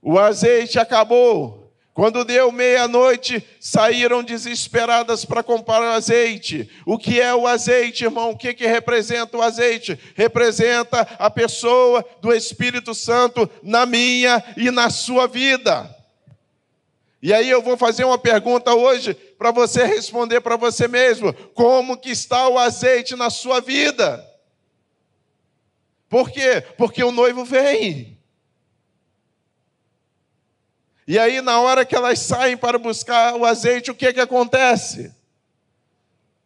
O 0.00 0.18
azeite 0.18 0.78
acabou. 0.78 1.58
Quando 1.92 2.24
deu 2.24 2.52
meia-noite, 2.52 3.44
saíram 3.58 4.22
desesperadas 4.22 5.24
para 5.24 5.42
comprar 5.42 5.82
o 5.82 5.92
azeite. 5.92 6.70
O 6.86 6.96
que 6.96 7.20
é 7.20 7.34
o 7.34 7.44
azeite, 7.44 8.04
irmão? 8.04 8.30
O 8.30 8.38
que, 8.38 8.54
que 8.54 8.64
representa 8.64 9.36
o 9.36 9.42
azeite? 9.42 9.98
Representa 10.14 11.00
a 11.18 11.28
pessoa 11.28 12.04
do 12.20 12.32
Espírito 12.32 12.94
Santo 12.94 13.50
na 13.64 13.84
minha 13.84 14.42
e 14.56 14.70
na 14.70 14.90
sua 14.90 15.26
vida. 15.26 15.92
E 17.20 17.34
aí 17.34 17.50
eu 17.50 17.60
vou 17.60 17.76
fazer 17.76 18.04
uma 18.04 18.16
pergunta 18.16 18.72
hoje 18.72 19.12
para 19.12 19.50
você 19.50 19.84
responder 19.84 20.40
para 20.40 20.56
você 20.56 20.86
mesmo: 20.86 21.34
como 21.52 21.96
que 21.96 22.10
está 22.10 22.48
o 22.48 22.58
azeite 22.58 23.16
na 23.16 23.28
sua 23.28 23.60
vida? 23.60 24.24
Por 26.08 26.30
quê? 26.30 26.62
Porque 26.76 27.02
o 27.04 27.12
noivo 27.12 27.44
vem. 27.44 28.18
E 31.06 31.18
aí, 31.18 31.40
na 31.40 31.60
hora 31.60 31.84
que 31.84 31.96
elas 31.96 32.18
saem 32.18 32.56
para 32.56 32.78
buscar 32.78 33.34
o 33.34 33.44
azeite, 33.44 33.90
o 33.90 33.94
que, 33.94 34.12
que 34.12 34.20
acontece? 34.20 35.12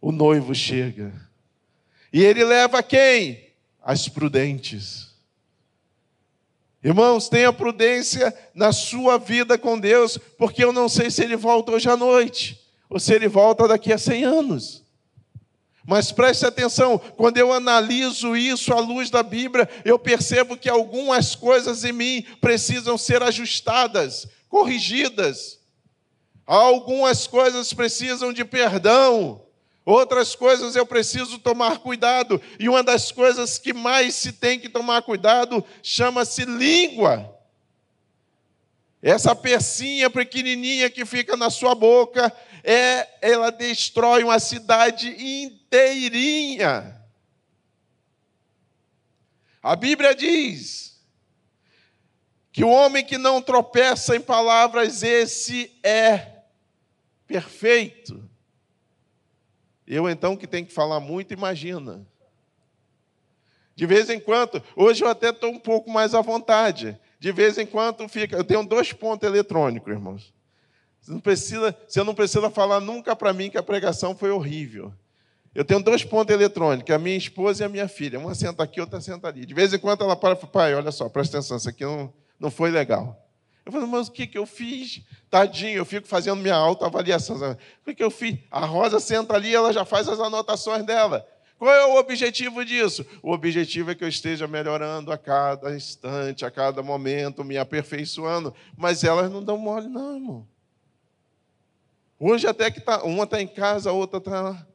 O 0.01 0.13
noivo 0.13 0.55
chega. 0.55 1.13
E 2.13 2.23
ele 2.23 2.45
leva 2.45 2.83
quem? 2.83 3.51
As 3.83 4.09
prudentes. 4.09 5.13
Irmãos, 6.83 7.29
tenha 7.29 7.53
prudência 7.53 8.35
na 8.53 8.73
sua 8.73 9.17
vida 9.17 9.57
com 9.57 9.79
Deus, 9.79 10.19
porque 10.37 10.65
eu 10.65 10.73
não 10.73 10.89
sei 10.89 11.11
se 11.11 11.23
ele 11.23 11.37
volta 11.37 11.73
hoje 11.73 11.89
à 11.89 11.97
noite, 11.97 12.61
ou 12.91 12.99
se 12.99 13.13
ele 13.15 13.29
volta 13.29 13.69
daqui 13.69 13.93
a 13.93 13.99
100 13.99 14.25
anos. 14.25 14.82
Mas 15.85 16.13
preste 16.13 16.47
atenção, 16.47 16.99
quando 17.17 17.39
eu 17.39 17.53
analiso 17.53 18.37
isso 18.37 18.73
à 18.73 18.79
luz 18.79 19.11
da 19.11 19.23
Bíblia, 19.23 19.69
eu 19.85 19.99
percebo 19.99 20.57
que 20.57 20.69
algumas 20.69 21.35
coisas 21.35 21.85
em 21.85 21.93
mim 21.93 22.25
precisam 22.41 22.97
ser 22.97 23.23
ajustadas, 23.23 24.29
corrigidas. 24.49 25.59
Algumas 26.47 27.27
coisas 27.27 27.73
precisam 27.73 28.33
de 28.33 28.45
perdão, 28.45 29.43
outras 29.85 30.35
coisas 30.37 30.77
eu 30.77 30.87
preciso 30.87 31.39
tomar 31.39 31.79
cuidado, 31.79 32.41
e 32.59 32.69
uma 32.69 32.83
das 32.83 33.11
coisas 33.11 33.59
que 33.59 33.73
mais 33.73 34.15
se 34.15 34.33
tem 34.33 34.59
que 34.59 34.69
tomar 34.69 35.03
cuidado 35.03 35.65
chama-se 35.83 36.45
língua. 36.45 37.29
Essa 39.03 39.35
pecinha 39.35 40.09
pequenininha 40.09 40.89
que 40.89 41.05
fica 41.05 41.37
na 41.37 41.51
sua 41.51 41.75
boca, 41.75 42.33
é, 42.63 43.09
ela 43.21 43.51
destrói 43.51 44.23
uma 44.23 44.39
cidade 44.39 45.09
inteirinha. 45.73 47.01
A 49.63 49.75
Bíblia 49.75 50.15
diz 50.15 51.01
que 52.53 52.63
o 52.63 52.69
homem 52.69 53.05
que 53.05 53.17
não 53.17 53.41
tropeça 53.41 54.15
em 54.15 54.21
palavras, 54.21 55.03
esse 55.03 55.73
é 55.83 56.43
perfeito. 57.27 58.29
Eu 59.87 60.09
então 60.09 60.37
que 60.37 60.47
tenho 60.47 60.67
que 60.67 60.73
falar 60.73 61.01
muito, 61.01 61.33
imagina. 61.33 62.07
De 63.75 63.87
vez 63.87 64.11
em 64.11 64.21
quando, 64.21 64.63
hoje 64.77 65.03
eu 65.03 65.09
até 65.09 65.31
estou 65.31 65.51
um 65.51 65.59
pouco 65.59 65.91
mais 65.91 66.15
à 66.15 66.21
vontade. 66.21 66.99
De 67.19 67.33
vez 67.33 67.57
em 67.57 67.65
quando 67.65 68.07
fica. 68.09 68.37
Eu 68.37 68.45
tenho 68.45 68.65
dois 68.65 68.93
pontos 68.93 69.27
eletrônicos, 69.27 69.91
irmãos. 69.91 70.35
Você 71.01 71.13
não 71.13 71.21
precisa, 71.21 71.77
você 71.89 72.03
não 72.03 72.15
precisa 72.15 72.51
falar 72.51 72.81
nunca 72.81 73.17
para 73.17 73.33
mim 73.33 73.49
que 73.49 73.59
a 73.59 73.63
pregação 73.63 74.15
foi 74.15 74.31
horrível. 74.31 74.93
Eu 75.55 75.65
tenho 75.65 75.83
dois 75.83 76.03
pontos 76.03 76.35
eletrônicos, 76.35 76.95
a 76.95 76.99
minha 76.99 77.17
esposa 77.17 77.63
e 77.63 77.67
a 77.67 77.69
minha 77.69 77.87
filha. 77.87 78.19
Uma 78.19 78.35
senta 78.35 78.63
aqui, 78.63 78.81
outra 78.81 79.01
senta 79.01 79.29
ali. 79.29 79.45
De 79.45 79.53
vez 79.53 79.73
em 79.73 79.79
quando 79.79 80.03
ela 80.03 80.17
para 80.17 80.35
e 80.35 80.37
fala, 80.37 80.53
pai, 80.53 80.75
olha 80.75 80.91
só, 80.91 81.09
presta 81.09 81.39
atenção, 81.39 81.59
isso 81.59 81.69
aqui 81.69 81.85
não, 81.85 82.13
não 82.41 82.51
foi 82.51 82.71
legal. 82.71 83.19
Eu 83.65 83.71
falo, 83.71 83.87
mas 83.87 84.09
o 84.09 84.13
que, 84.13 84.27
que 84.27 84.39
eu 84.39 84.47
fiz? 84.47 85.03
Tadinho, 85.31 85.77
eu 85.77 85.85
fico 85.85 86.09
fazendo 86.09 86.41
minha 86.41 86.55
autoavaliação. 86.55 87.37
O 87.37 87.85
que, 87.85 87.95
que 87.95 88.03
eu 88.03 88.11
fiz? 88.11 88.39
A 88.51 88.65
Rosa 88.65 88.99
senta 88.99 89.35
ali, 89.35 89.55
ela 89.55 89.73
já 89.73 89.85
faz 89.85 90.09
as 90.09 90.19
anotações 90.19 90.85
dela. 90.85 91.27
Qual 91.59 91.73
é 91.73 91.87
o 91.87 91.97
objetivo 91.97 92.65
disso? 92.65 93.07
O 93.23 93.31
objetivo 93.31 93.93
é 93.93 93.95
que 93.95 94.03
eu 94.03 94.09
esteja 94.09 94.49
melhorando 94.49 95.13
a 95.13 95.19
cada 95.19 95.77
instante, 95.77 96.45
a 96.45 96.51
cada 96.51 96.83
momento, 96.83 97.45
me 97.45 97.57
aperfeiçoando. 97.57 98.53
Mas 98.77 99.05
elas 99.05 99.31
não 99.31 99.45
dão 99.45 99.59
mole, 99.59 99.87
não, 99.87 100.15
irmão. 100.15 100.49
Hoje 102.19 102.49
até 102.49 102.69
que 102.69 102.81
tá, 102.81 103.05
uma 103.05 103.25
está 103.25 103.41
em 103.41 103.47
casa, 103.47 103.91
a 103.91 103.93
outra 103.93 104.19
está 104.19 104.67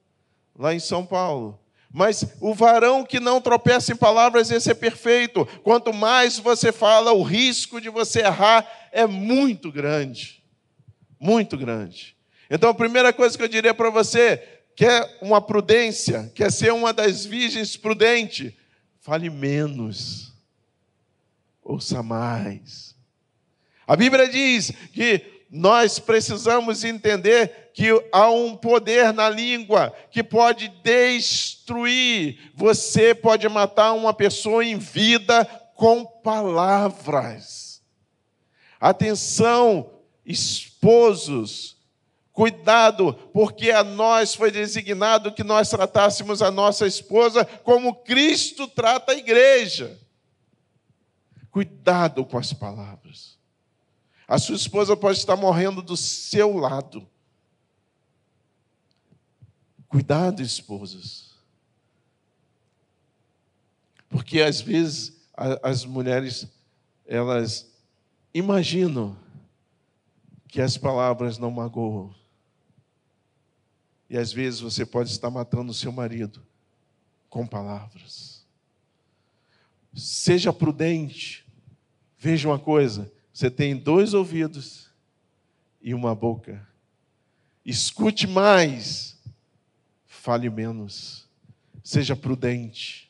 lá 0.57 0.73
em 0.73 0.79
São 0.79 1.05
Paulo. 1.05 1.59
Mas 1.91 2.25
o 2.41 2.53
varão 2.53 3.05
que 3.05 3.19
não 3.19 3.39
tropeça 3.39 3.93
em 3.93 3.95
palavras, 3.95 4.51
esse 4.51 4.69
é 4.69 4.73
perfeito. 4.73 5.45
Quanto 5.63 5.93
mais 5.93 6.37
você 6.37 6.71
fala, 6.71 7.13
o 7.13 7.23
risco 7.23 7.79
de 7.79 7.89
você 7.89 8.19
errar 8.19 8.67
é 8.91 9.07
muito 9.07 9.71
grande. 9.71 10.43
Muito 11.19 11.57
grande. 11.57 12.15
Então, 12.49 12.69
a 12.69 12.73
primeira 12.73 13.11
coisa 13.11 13.37
que 13.37 13.43
eu 13.43 13.47
diria 13.47 13.73
para 13.73 13.89
você, 13.89 14.41
quer 14.75 15.17
uma 15.21 15.41
prudência, 15.41 16.31
quer 16.35 16.51
ser 16.51 16.71
uma 16.71 16.93
das 16.93 17.25
virgens 17.25 17.75
prudente, 17.75 18.55
fale 18.99 19.29
menos, 19.29 20.33
ouça 21.63 22.03
mais. 22.03 22.95
A 23.87 23.95
Bíblia 23.95 24.27
diz 24.27 24.71
que 24.93 25.25
nós 25.49 25.97
precisamos 25.97 26.83
entender 26.83 27.66
que 27.77 27.89
há 28.11 28.31
um 28.31 28.57
poder 28.57 29.13
na 29.13 29.29
língua 29.29 29.93
que 30.09 30.23
pode 30.23 30.67
destruir. 30.81 32.51
Você 32.55 33.13
pode 33.13 33.47
matar 33.47 33.93
uma 33.93 34.15
pessoa 34.15 34.65
em 34.65 34.79
vida 34.79 35.45
com 35.75 36.03
palavras. 36.03 37.83
Atenção, 38.79 39.91
esposos, 40.25 41.77
cuidado, 42.33 43.13
porque 43.31 43.69
a 43.69 43.83
nós 43.83 44.33
foi 44.33 44.49
designado 44.49 45.31
que 45.31 45.43
nós 45.43 45.69
tratássemos 45.69 46.41
a 46.41 46.49
nossa 46.49 46.87
esposa 46.87 47.45
como 47.45 47.93
Cristo 47.93 48.67
trata 48.67 49.11
a 49.11 49.15
igreja. 49.15 49.99
Cuidado 51.51 52.25
com 52.25 52.39
as 52.39 52.51
palavras. 52.53 53.37
A 54.27 54.39
sua 54.39 54.55
esposa 54.55 54.97
pode 54.97 55.19
estar 55.19 55.35
morrendo 55.35 55.83
do 55.83 55.95
seu 55.95 56.57
lado. 56.57 57.07
Cuidado, 59.87 60.41
esposas. 60.41 61.35
Porque 64.09 64.41
às 64.41 64.61
vezes 64.61 65.13
as 65.61 65.85
mulheres 65.85 66.47
elas 67.05 67.71
imaginam 68.33 69.17
que 70.47 70.61
as 70.61 70.77
palavras 70.77 71.37
não 71.37 71.51
magoam. 71.51 72.13
E 74.09 74.17
às 74.17 74.31
vezes 74.31 74.59
você 74.59 74.85
pode 74.85 75.11
estar 75.11 75.29
matando 75.29 75.71
o 75.71 75.75
seu 75.75 75.91
marido 75.91 76.41
com 77.29 77.45
palavras. 77.45 78.45
Seja 79.93 80.53
prudente. 80.53 81.45
Veja 82.17 82.47
uma 82.47 82.59
coisa: 82.59 83.11
Você 83.33 83.51
tem 83.51 83.75
dois 83.75 84.13
ouvidos 84.13 84.89
e 85.81 85.93
uma 85.93 86.15
boca. 86.15 86.65
Escute 87.65 88.25
mais, 88.25 89.16
fale 90.27 90.49
menos. 90.49 91.25
Seja 91.81 92.13
prudente. 92.13 93.09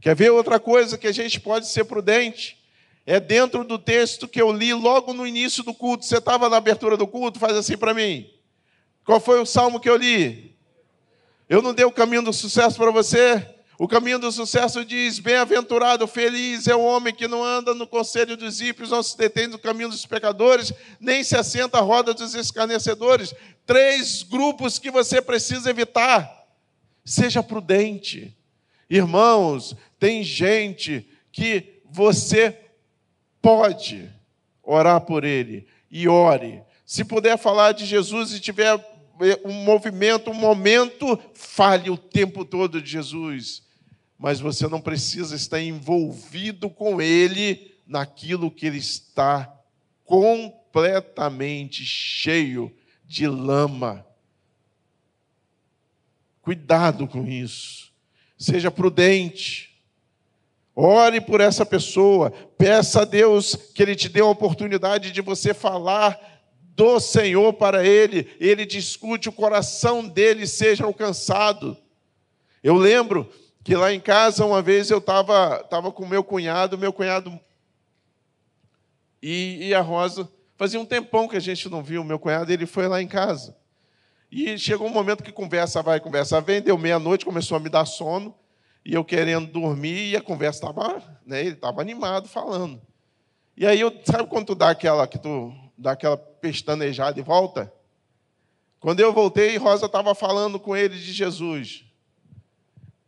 Quer 0.00 0.14
ver 0.14 0.30
outra 0.30 0.60
coisa 0.60 0.96
que 0.96 1.08
a 1.08 1.12
gente 1.12 1.40
pode 1.40 1.66
ser 1.66 1.82
prudente? 1.82 2.56
É 3.04 3.18
dentro 3.18 3.64
do 3.64 3.80
texto 3.80 4.28
que 4.28 4.40
eu 4.40 4.52
li 4.52 4.72
logo 4.72 5.12
no 5.12 5.26
início 5.26 5.64
do 5.64 5.74
culto. 5.74 6.04
Você 6.04 6.18
estava 6.18 6.48
na 6.48 6.58
abertura 6.58 6.96
do 6.96 7.04
culto? 7.04 7.40
Faz 7.40 7.56
assim 7.56 7.76
para 7.76 7.92
mim. 7.92 8.30
Qual 9.04 9.18
foi 9.18 9.40
o 9.40 9.46
salmo 9.46 9.80
que 9.80 9.90
eu 9.90 9.96
li? 9.96 10.56
Eu 11.48 11.60
não 11.60 11.74
dei 11.74 11.84
o 11.84 11.90
caminho 11.90 12.22
do 12.22 12.32
sucesso 12.32 12.76
para 12.76 12.92
você? 12.92 13.44
O 13.76 13.88
caminho 13.88 14.20
do 14.20 14.30
sucesso 14.30 14.84
diz: 14.84 15.18
Bem-aventurado, 15.18 16.06
feliz 16.06 16.68
é 16.68 16.76
o 16.76 16.84
homem 16.84 17.12
que 17.12 17.26
não 17.26 17.42
anda 17.42 17.74
no 17.74 17.88
conselho 17.88 18.36
dos 18.36 18.60
ímpios, 18.60 18.90
não 18.90 19.02
se 19.02 19.18
detém 19.18 19.48
no 19.48 19.58
caminho 19.58 19.88
dos 19.88 20.06
pecadores, 20.06 20.72
nem 21.00 21.24
se 21.24 21.36
assenta 21.36 21.78
à 21.78 21.80
roda 21.80 22.14
dos 22.14 22.36
escarnecedores. 22.36 23.34
Três 23.66 24.22
grupos 24.22 24.78
que 24.78 24.92
você 24.92 25.20
precisa 25.20 25.68
evitar. 25.68 26.41
Seja 27.04 27.42
prudente. 27.42 28.36
Irmãos, 28.88 29.76
tem 29.98 30.22
gente 30.22 31.08
que 31.30 31.80
você 31.84 32.58
pode 33.40 34.10
orar 34.62 35.00
por 35.00 35.24
ele 35.24 35.66
e 35.90 36.06
ore. 36.06 36.62
Se 36.84 37.04
puder 37.04 37.36
falar 37.38 37.72
de 37.72 37.84
Jesus 37.84 38.32
e 38.32 38.40
tiver 38.40 38.78
um 39.44 39.52
movimento, 39.52 40.30
um 40.30 40.34
momento, 40.34 41.18
fale 41.34 41.90
o 41.90 41.96
tempo 41.96 42.44
todo 42.44 42.80
de 42.80 42.90
Jesus. 42.90 43.62
Mas 44.18 44.40
você 44.40 44.68
não 44.68 44.80
precisa 44.80 45.34
estar 45.34 45.60
envolvido 45.60 46.70
com 46.70 47.00
ele 47.00 47.74
naquilo 47.86 48.50
que 48.50 48.66
ele 48.66 48.78
está 48.78 49.52
completamente 50.04 51.84
cheio 51.84 52.74
de 53.04 53.26
lama. 53.26 54.06
Cuidado 56.42 57.08
com 57.08 57.26
isso. 57.26 57.90
Seja 58.36 58.70
prudente. 58.70 59.70
Ore 60.74 61.20
por 61.20 61.40
essa 61.40 61.64
pessoa. 61.64 62.30
Peça 62.58 63.02
a 63.02 63.04
Deus 63.04 63.54
que 63.74 63.82
Ele 63.82 63.94
te 63.94 64.08
dê 64.08 64.20
a 64.20 64.26
oportunidade 64.26 65.12
de 65.12 65.20
você 65.20 65.54
falar 65.54 66.20
do 66.74 66.98
Senhor 66.98 67.52
para 67.52 67.86
ele, 67.86 68.34
ele 68.40 68.64
discute, 68.64 69.28
o 69.28 69.32
coração 69.32 70.06
dele 70.06 70.46
seja 70.46 70.84
alcançado. 70.84 71.76
Eu 72.62 72.76
lembro 72.76 73.30
que 73.62 73.76
lá 73.76 73.92
em 73.92 74.00
casa, 74.00 74.44
uma 74.44 74.62
vez 74.62 74.90
eu 74.90 74.98
estava 74.98 75.62
tava 75.64 75.92
com 75.92 76.06
meu 76.06 76.24
cunhado, 76.24 76.78
meu 76.78 76.92
cunhado 76.92 77.38
e, 79.22 79.68
e 79.68 79.74
a 79.74 79.80
Rosa, 79.80 80.28
fazia 80.56 80.80
um 80.80 80.84
tempão 80.84 81.28
que 81.28 81.36
a 81.36 81.40
gente 81.40 81.68
não 81.68 81.82
viu, 81.82 82.02
meu 82.02 82.18
cunhado, 82.18 82.52
ele 82.52 82.66
foi 82.66 82.88
lá 82.88 83.00
em 83.00 83.06
casa. 83.06 83.56
E 84.34 84.58
chegou 84.58 84.86
um 84.86 84.90
momento 84.90 85.22
que 85.22 85.30
conversa 85.30 85.82
vai, 85.82 86.00
conversa 86.00 86.40
vem, 86.40 86.62
deu 86.62 86.78
meia-noite, 86.78 87.22
começou 87.22 87.58
a 87.58 87.60
me 87.60 87.68
dar 87.68 87.84
sono, 87.84 88.34
e 88.82 88.94
eu 88.94 89.04
querendo 89.04 89.46
dormir, 89.46 90.08
e 90.08 90.16
a 90.16 90.22
conversa 90.22 90.66
estava, 90.66 91.20
né, 91.26 91.40
ele 91.40 91.52
estava 91.52 91.82
animado 91.82 92.26
falando. 92.26 92.80
E 93.54 93.66
aí, 93.66 93.78
eu, 93.78 93.92
sabe 94.06 94.26
quando 94.26 94.46
tu 94.46 94.54
dá 94.54 94.70
aquela, 94.70 95.06
que 95.06 95.18
tu 95.18 95.52
dá 95.76 95.92
aquela 95.92 96.16
pestanejada 96.16 97.20
e 97.20 97.22
volta? 97.22 97.70
Quando 98.80 99.00
eu 99.00 99.12
voltei, 99.12 99.54
Rosa 99.58 99.84
estava 99.84 100.14
falando 100.14 100.58
com 100.58 100.74
ele 100.74 100.96
de 100.96 101.12
Jesus. 101.12 101.84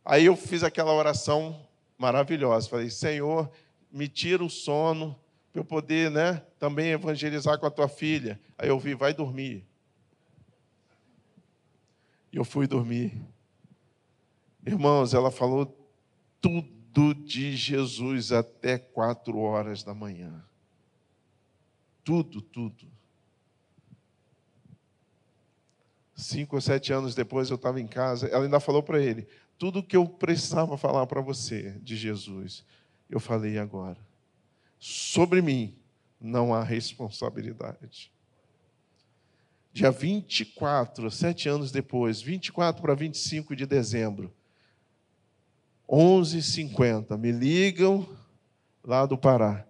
Aí 0.05 0.27
eu 0.27 0.37
fiz 0.37 0.63
aquela 0.63 0.93
oração 0.93 1.59
maravilhosa. 1.97 2.69
Falei, 2.69 2.91
Senhor, 2.91 3.51
me 3.91 4.09
tira 4.09 4.45
o 4.45 4.51
sono 4.51 5.19
para 5.51 5.61
eu 5.61 5.65
poder 5.65 6.11
né, 6.11 6.43
também 6.59 6.91
evangelizar 6.91 7.59
com 7.59 7.65
a 7.65 7.71
tua 7.71 7.89
filha. 7.89 8.39
Aí 8.59 8.69
eu 8.69 8.79
vi, 8.79 8.95
vai 8.95 9.15
dormir. 9.15 9.67
E 12.35 12.37
eu 12.37 12.45
fui 12.45 12.67
dormir. 12.67 13.13
Irmãos, 14.67 15.15
ela 15.15 15.31
falou 15.31 15.73
tudo 16.41 17.15
de 17.15 17.55
Jesus 17.57 18.33
até 18.33 18.77
quatro 18.77 19.39
horas 19.39 19.85
da 19.85 19.95
manhã. 19.95 20.45
Tudo, 22.03 22.43
tudo. 22.43 22.89
Cinco 26.17 26.57
ou 26.57 26.61
sete 26.61 26.93
anos 26.93 27.15
depois 27.15 27.51
eu 27.51 27.55
estava 27.55 27.81
em 27.81 27.87
casa, 27.87 28.27
ela 28.27 28.43
ainda 28.43 28.59
falou 28.59 28.83
para 28.83 29.01
ele: 29.01 29.29
tudo 29.57 29.81
que 29.81 29.97
eu 29.97 30.05
precisava 30.05 30.77
falar 30.77 31.07
para 31.07 31.21
você 31.21 31.79
de 31.85 31.95
Jesus, 31.95 32.65
eu 33.09 33.21
falei 33.21 33.59
agora. 33.59 34.05
Sobre 34.81 35.41
mim 35.41 35.73
não 36.21 36.53
há 36.53 36.65
responsabilidade. 36.65 38.13
Dia 39.75 39.91
24, 39.91 41.11
sete 41.11 41.51
anos 41.51 41.71
depois, 41.71 42.23
24 42.23 42.81
para 42.81 42.95
25 42.95 43.55
de 43.55 43.67
dezembro, 43.67 44.33
11h50, 45.87 47.19
me 47.19 47.31
ligam 47.31 48.09
lá 48.83 49.05
do 49.05 49.19
Pará 49.19 49.67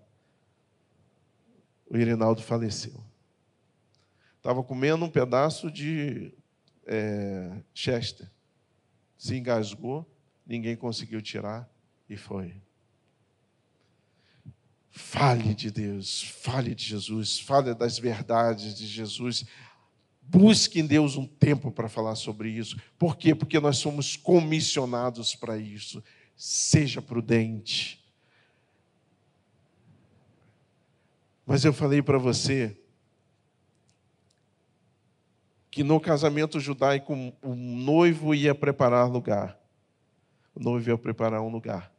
o 1.94 1.96
Irinaldo 1.96 2.42
faleceu. 2.42 3.00
Estava 4.36 4.64
comendo 4.64 5.04
um 5.04 5.10
pedaço 5.10 5.70
de 5.70 6.32
é, 6.86 7.62
Chester. 7.72 8.28
Se 9.16 9.36
engasgou, 9.36 10.04
ninguém 10.44 10.76
conseguiu 10.76 11.22
tirar 11.22 11.70
e 12.08 12.16
foi. 12.16 12.60
Fale 14.90 15.54
de 15.54 15.70
Deus, 15.70 16.22
fale 16.22 16.74
de 16.74 16.84
Jesus, 16.84 17.38
fale 17.38 17.74
das 17.74 17.96
verdades 17.98 18.76
de 18.76 18.86
Jesus. 18.86 19.44
Busque 20.26 20.80
em 20.80 20.86
Deus 20.86 21.16
um 21.16 21.26
tempo 21.26 21.70
para 21.70 21.88
falar 21.88 22.14
sobre 22.14 22.50
isso. 22.50 22.76
Por 22.98 23.16
quê? 23.16 23.34
Porque 23.34 23.60
nós 23.60 23.78
somos 23.78 24.16
comissionados 24.16 25.34
para 25.34 25.56
isso. 25.56 26.02
Seja 26.36 27.00
prudente 27.00 28.04
Mas 31.46 31.64
eu 31.64 31.72
falei 31.72 32.02
para 32.02 32.18
você 32.18 32.76
que 35.70 35.82
no 35.82 36.00
casamento 36.00 36.60
judaico 36.60 37.12
o 37.42 37.54
noivo 37.54 38.34
ia 38.34 38.54
preparar 38.54 39.08
lugar. 39.10 39.58
O 40.54 40.60
noivo 40.60 40.90
ia 40.90 40.96
preparar 40.96 41.42
um 41.42 41.48
lugar 41.48 41.92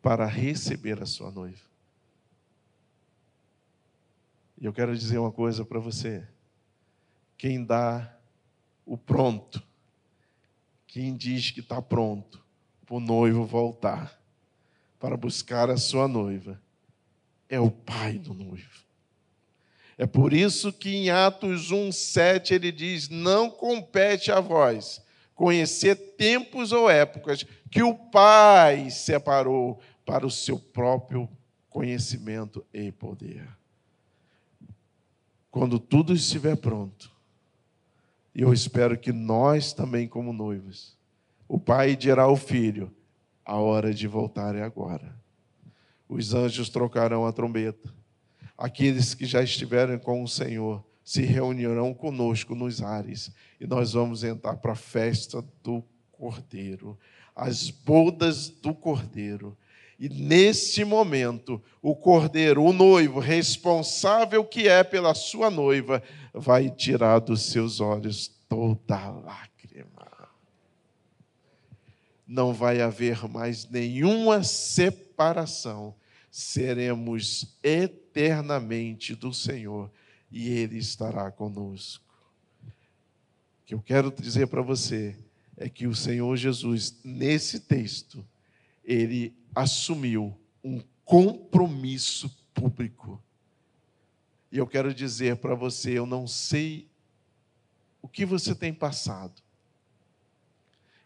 para 0.00 0.24
receber 0.24 1.02
a 1.02 1.06
sua 1.06 1.30
noiva. 1.30 1.68
E 4.58 4.64
eu 4.64 4.72
quero 4.72 4.96
dizer 4.96 5.18
uma 5.18 5.32
coisa 5.32 5.64
para 5.64 5.80
você. 5.80 6.26
Quem 7.40 7.64
dá 7.64 8.14
o 8.84 8.98
pronto, 8.98 9.62
quem 10.86 11.16
diz 11.16 11.50
que 11.50 11.60
está 11.60 11.80
pronto 11.80 12.44
para 12.84 12.96
o 12.96 13.00
noivo 13.00 13.46
voltar 13.46 14.20
para 14.98 15.16
buscar 15.16 15.70
a 15.70 15.78
sua 15.78 16.06
noiva, 16.06 16.60
é 17.48 17.58
o 17.58 17.70
pai 17.70 18.18
do 18.18 18.34
noivo. 18.34 18.84
É 19.96 20.04
por 20.04 20.34
isso 20.34 20.70
que 20.70 20.94
em 20.94 21.08
Atos 21.08 21.72
1:7 21.72 22.52
ele 22.52 22.70
diz: 22.70 23.08
"Não 23.08 23.48
compete 23.48 24.30
a 24.30 24.38
vós 24.38 25.02
conhecer 25.34 25.96
tempos 26.18 26.72
ou 26.72 26.90
épocas 26.90 27.46
que 27.70 27.82
o 27.82 27.94
Pai 27.94 28.90
separou 28.90 29.80
para 30.04 30.26
o 30.26 30.30
seu 30.30 30.58
próprio 30.58 31.26
conhecimento 31.70 32.62
e 32.70 32.92
poder." 32.92 33.48
Quando 35.50 35.80
tudo 35.80 36.12
estiver 36.12 36.58
pronto, 36.58 37.18
e 38.40 38.42
eu 38.42 38.54
espero 38.54 38.96
que 38.96 39.12
nós 39.12 39.74
também 39.74 40.08
como 40.08 40.32
noivos, 40.32 40.96
o 41.46 41.60
Pai 41.60 41.94
dirá 41.94 42.22
ao 42.22 42.36
Filho: 42.36 42.90
"A 43.44 43.56
hora 43.56 43.92
de 43.92 44.06
voltar 44.06 44.54
é 44.54 44.62
agora." 44.62 45.14
os 46.08 46.32
anjos 46.32 46.70
trocarão 46.70 47.26
a 47.26 47.32
trombeta. 47.34 47.92
Aqueles 48.56 49.12
que 49.12 49.26
já 49.26 49.42
estiverem 49.42 49.98
com 49.98 50.22
o 50.22 50.28
Senhor 50.28 50.82
se 51.04 51.20
reunirão 51.20 51.92
conosco 51.92 52.54
nos 52.54 52.82
ares 52.82 53.30
e 53.60 53.66
nós 53.66 53.92
vamos 53.92 54.24
entrar 54.24 54.56
para 54.56 54.72
a 54.72 54.76
festa 54.76 55.44
do 55.62 55.84
Cordeiro, 56.10 56.98
as 57.36 57.68
bodas 57.68 58.48
do 58.48 58.72
Cordeiro. 58.72 59.54
E 60.00 60.08
nesse 60.08 60.82
momento, 60.82 61.62
o 61.82 61.94
cordeiro, 61.94 62.64
o 62.64 62.72
noivo, 62.72 63.20
responsável 63.20 64.42
que 64.42 64.66
é 64.66 64.82
pela 64.82 65.12
sua 65.14 65.50
noiva, 65.50 66.02
vai 66.32 66.70
tirar 66.70 67.18
dos 67.18 67.42
seus 67.42 67.80
olhos 67.80 68.26
toda 68.48 68.96
a 68.96 69.10
lágrima. 69.10 70.08
Não 72.26 72.54
vai 72.54 72.80
haver 72.80 73.28
mais 73.28 73.68
nenhuma 73.68 74.42
separação 74.42 75.94
seremos 76.30 77.58
eternamente 77.62 79.14
do 79.14 79.34
Senhor 79.34 79.90
e 80.30 80.48
Ele 80.48 80.78
estará 80.78 81.30
conosco. 81.30 82.04
O 82.64 83.66
que 83.66 83.74
eu 83.74 83.82
quero 83.82 84.10
dizer 84.10 84.46
para 84.46 84.62
você 84.62 85.14
é 85.56 85.68
que 85.68 85.86
o 85.86 85.94
Senhor 85.94 86.34
Jesus, 86.36 86.98
nesse 87.04 87.60
texto, 87.60 88.24
ele 88.82 89.34
assumiu 89.54 90.38
um 90.62 90.80
compromisso 91.04 92.30
público. 92.54 93.22
E 94.52 94.58
eu 94.58 94.66
quero 94.66 94.92
dizer 94.92 95.36
para 95.36 95.54
você: 95.54 95.98
eu 95.98 96.06
não 96.06 96.26
sei 96.26 96.88
o 98.02 98.08
que 98.08 98.24
você 98.24 98.54
tem 98.54 98.72
passado, 98.72 99.42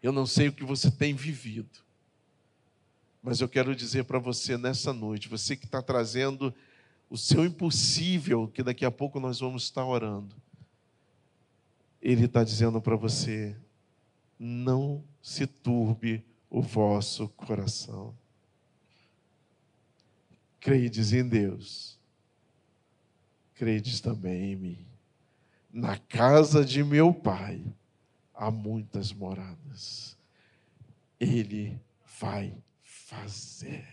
eu 0.01 0.11
não 0.11 0.25
sei 0.25 0.47
o 0.47 0.53
que 0.53 0.63
você 0.63 0.89
tem 0.89 1.13
vivido, 1.13 1.79
mas 3.21 3.41
eu 3.41 3.49
quero 3.49 3.75
dizer 3.75 4.05
para 4.05 4.19
você 4.19 4.57
nessa 4.57 4.93
noite, 4.93 5.27
você 5.27 5.55
que 5.55 5.65
está 5.65 5.81
trazendo 5.81 6.53
o 7.09 7.17
seu 7.17 7.45
impossível, 7.45 8.47
que 8.47 8.63
daqui 8.63 8.85
a 8.85 8.91
pouco 8.91 9.19
nós 9.19 9.39
vamos 9.39 9.63
estar 9.63 9.85
orando, 9.85 10.35
Ele 12.01 12.25
está 12.25 12.43
dizendo 12.43 12.81
para 12.81 12.95
você: 12.95 13.55
não 14.37 15.03
se 15.21 15.47
turbe 15.47 16.23
o 16.49 16.61
vosso 16.61 17.27
coração. 17.29 18.15
Credes 20.65 21.13
em 21.13 21.29
Deus, 21.29 21.95
credes 23.53 24.01
também 24.01 24.53
em 24.53 24.55
mim. 24.55 24.85
Na 25.71 25.95
casa 25.95 26.65
de 26.65 26.83
meu 26.83 27.13
pai 27.13 27.63
há 28.33 28.49
muitas 28.49 29.13
moradas. 29.13 30.17
Ele 31.19 31.79
vai 32.19 32.51
fazer. 32.81 33.87